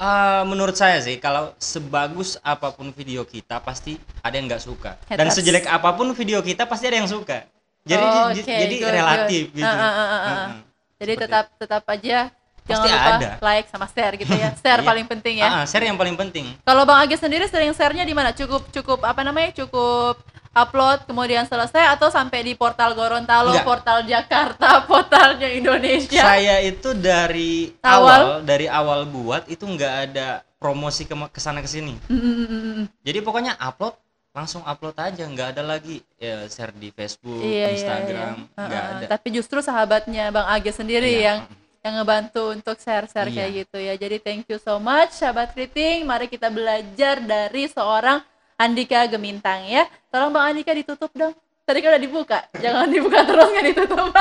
Eh, 0.00 0.42
menurut 0.48 0.72
saya 0.72 0.96
sih 1.04 1.20
kalau 1.20 1.52
sebagus 1.60 2.40
apa 2.40 2.72
pun 2.72 2.88
video 2.88 3.20
kita 3.28 3.60
pasti 3.60 4.00
ada 4.24 4.32
yang 4.32 4.48
nggak 4.48 4.64
suka 4.64 4.96
dan 5.12 5.28
Haters. 5.28 5.36
sejelek 5.36 5.68
apa 5.68 5.92
pun 5.92 6.08
video 6.16 6.40
kita 6.40 6.64
pasti 6.64 6.88
ada 6.88 6.96
yang 6.96 7.10
suka. 7.10 7.44
Jadi 7.84 8.00
Oh, 8.00 8.32
oke, 8.32 8.40
jadi 8.40 8.74
good, 8.80 8.92
relatif 8.92 9.44
good. 9.52 9.60
gitu. 9.60 9.68
Ah, 9.68 9.76
ah, 9.76 9.92
ah, 9.92 9.92
ah, 9.92 10.08
ah. 10.08 10.24
Heeh. 10.24 10.48
jadi 10.96 11.12
Seperti 11.12 11.24
tetap 11.28 11.44
tetap 11.60 11.82
aja 11.84 12.18
jangan 12.62 12.80
Pasti 12.80 12.88
lupa 12.90 13.12
ada. 13.14 13.28
like 13.40 13.66
sama 13.68 13.86
share 13.86 14.14
gitu 14.14 14.32
ya 14.32 14.48
share 14.62 14.80
Iya. 14.80 14.88
paling 14.88 15.06
penting 15.06 15.34
ya 15.38 15.48
Ah, 15.52 15.64
share 15.64 15.84
yang 15.84 15.94
paling 15.94 16.14
penting. 16.14 16.46
Kalau 16.60 16.82
Bang 16.82 17.00
Agi 17.00 17.14
sendiri 17.14 17.44
sering 17.44 17.70
share-nya 17.70 18.02
di 18.02 18.12
mana? 18.12 18.30
Cukup 18.30 18.68
cukup 18.70 19.00
apa 19.02 19.20
namanya? 19.20 19.52
Cukup 19.54 20.20
upload 20.50 21.04
kemudian 21.04 21.44
selesai 21.44 21.90
atau 21.90 22.08
sampai 22.08 22.42
di 22.42 22.52
portal 22.52 22.90
Gorontalo, 22.92 23.50
Enggak. 23.50 23.62
portal 23.64 23.98
Jakarta, 24.02 24.68
portalnya 24.88 25.46
Indonesia. 25.46 26.18
Saya 26.18 26.58
itu 26.60 26.90
dari. 26.92 27.70
Awal? 27.78 27.94
awal, 27.94 28.22
dari 28.42 28.66
awal 28.66 29.00
buat 29.04 29.46
itu 29.46 29.62
nggak 29.62 29.94
ada 30.08 30.28
promosi 30.56 31.04
ke 31.04 31.14
ke 31.28 31.38
sana 31.38 31.58
ke 31.58 31.68
sini. 31.68 31.94
Mm, 32.06 32.12
mm, 32.12 32.20
mm, 32.20 32.46
mm, 32.46 32.62
mm. 32.74 32.84
Jadi 33.00 33.18
pokoknya 33.20 33.54
upload 33.56 33.94
langsung 34.30 34.62
upload 34.62 34.94
aja, 34.96 35.22
nggak 35.24 35.48
ada 35.54 35.62
lagi 35.64 36.02
ya, 36.14 36.46
share 36.46 36.70
di 36.72 36.90
Facebook, 36.90 37.40
Iya, 37.40 37.50
iya, 37.50 37.68
Instagram, 37.72 38.34
iya. 38.38 38.60
nggak 38.60 38.82
Heeh, 38.82 38.96
ada. 38.96 39.04
Tapi 39.08 39.28
justru 39.30 39.58
sahabatnya 39.58 40.30
Bang 40.30 40.46
Agi 40.46 40.70
sendiri 40.70 41.10
Iya, 41.10 41.22
yang 41.24 41.38
yang 41.80 41.96
ngebantu 41.96 42.52
untuk 42.52 42.76
share-share 42.76 43.26
Iya. 43.26 43.34
kayak 43.34 43.50
gitu 43.58 43.78
ya. 43.78 43.94
Jadi 43.96 44.16
thank 44.18 44.44
you 44.46 44.56
so 44.56 44.76
much 44.76 45.12
sahabat 45.12 45.50
Kriting. 45.50 46.04
Mari 46.04 46.28
kita 46.28 46.48
belajar 46.48 47.18
dari 47.18 47.64
seorang 47.66 48.20
Andika 48.54 49.08
Gemintang 49.08 49.64
ya. 49.64 49.88
Tolong 50.08 50.28
Bang 50.28 50.44
Andika 50.46 50.70
ditutup 50.70 51.08
dong. 51.10 51.32
Tadi 51.64 51.78
kan 51.80 51.96
udah 51.96 52.02
dibuka. 52.02 52.38
Jangan 52.54 52.86
dibuka 52.94 53.24
terus 53.24 53.48
nggak 53.48 53.66
ditutup. 53.66 54.12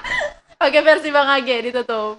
Oke 0.64 0.78
versi 0.80 1.08
Bang 1.10 1.28
Age 1.28 1.56
ditutup. 1.64 2.16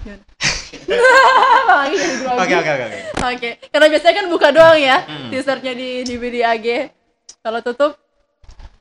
Gimana? 0.00 0.22
Bang 1.68 1.80
Age 1.86 1.96
jadi 1.96 2.14
grogi. 2.16 2.40
Oke 2.40 2.54
oke 2.56 2.70
oke. 2.72 2.84
oke. 2.84 2.98
Oke, 3.30 3.50
karena 3.68 3.86
biasanya 3.86 4.14
kan 4.16 4.26
buka 4.26 4.48
doang 4.50 4.80
ya 4.80 4.96
Hmm. 5.04 5.28
teasernya 5.30 5.72
di 5.72 5.88
di 6.02 6.14
BDAG. 6.16 6.66
Kalau 7.40 7.60
tutup, 7.60 7.92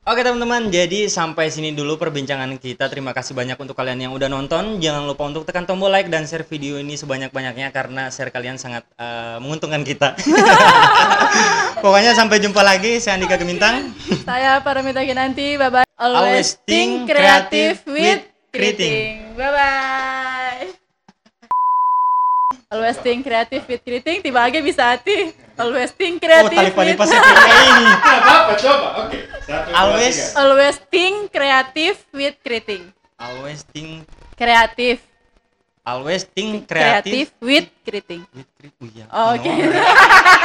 Oke 0.10 0.26
teman-teman, 0.26 0.74
jadi 0.74 1.06
sampai 1.06 1.54
sini 1.54 1.70
dulu 1.70 1.94
perbincangan 1.94 2.58
kita. 2.58 2.90
Terima 2.90 3.14
kasih 3.14 3.38
banyak 3.38 3.54
untuk 3.62 3.78
kalian 3.78 4.10
yang 4.10 4.12
udah 4.18 4.26
nonton. 4.26 4.82
Jangan 4.82 5.06
lupa 5.06 5.30
untuk 5.30 5.46
tekan 5.46 5.70
tombol 5.70 5.94
like 5.94 6.10
dan 6.10 6.26
share 6.26 6.42
video 6.50 6.82
ini 6.82 6.98
sebanyak-banyaknya 6.98 7.70
karena 7.70 8.10
share 8.10 8.34
kalian 8.34 8.58
sangat 8.58 8.90
eh, 8.98 9.38
menguntungkan 9.38 9.86
kita. 9.86 10.18
Pokoknya 11.86 12.18
sampai 12.18 12.42
jumpa 12.42 12.58
lagi. 12.66 12.98
Saya 12.98 13.22
Andika 13.22 13.38
Gemintang. 13.38 13.94
saya 14.26 14.58
Paramita 14.66 15.06
Kinanti. 15.06 15.62
Bye 15.62 15.70
bye. 15.70 15.86
Always, 15.94 16.18
Always 16.18 16.50
think 16.66 17.06
creative 17.06 17.78
with 17.86 18.02
with 18.02 18.22
Kriting. 18.50 19.38
Bye 19.38 19.54
bye. 19.54 20.66
Always 22.74 22.98
think 22.98 23.30
creative 23.30 23.62
with 23.70 23.86
Kriting. 23.86 24.26
Tiba 24.26 24.42
aja 24.42 24.58
bisa 24.58 24.98
hati. 24.98 25.49
Always 25.60 25.92
think 25.92 26.18
Oh, 26.18 26.26
creative 26.26 26.56
tali 26.72 26.72
with 26.90 26.98
pas 26.98 27.10
ini. 27.12 27.86
Tidak 27.92 28.18
apa-apa, 28.18 28.54
coba. 28.56 28.88
Oke. 29.04 29.18
Dua, 29.44 29.76
Always. 29.76 30.16
tiga. 30.16 30.40
Always 30.40 30.76
think 30.88 31.16
creative 31.30 31.98
with 32.12 32.36
Kriting. 32.40 32.84
Always 33.16 33.60
think 33.66 34.08
Kreatif. 34.34 35.04
always 35.84 36.22
think 36.24 36.64
Kreatif 36.64 37.28
creative 37.28 37.30
with 37.42 37.68
Kriting. 37.82 38.22
with 38.30 38.46
cre- 38.54 38.72
oh, 38.72 38.88
iya. 38.88 39.06
Oke. 39.34 39.50
No. 39.50 39.82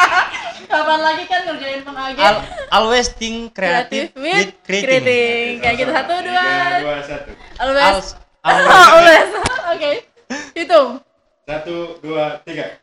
Kapan 0.72 1.00
lagi 1.04 1.24
kan 1.24 1.40
ngerjain 1.44 1.80
Age? 1.84 2.16
Al- 2.18 2.42
always 2.72 3.12
think 3.12 3.52
Kreatif 3.52 4.08
creative 4.08 4.16
with 4.16 4.24
with 4.24 4.50
creating. 4.64 5.04
Kriting. 5.04 5.52
Kayak 5.60 5.76
gitu 5.76 5.90
satu 5.92 6.12
dua. 6.18 6.42
Tiga, 6.42 6.80
dua, 6.80 6.96
satu. 7.04 7.30
Always. 7.60 7.84
Al- 7.84 8.16
always 8.42 8.88
Always. 8.96 9.28
Oke. 9.70 9.90
Hitung. 10.56 10.90
Satu, 11.44 11.76
dua, 12.00 12.40
tiga. 12.40 12.80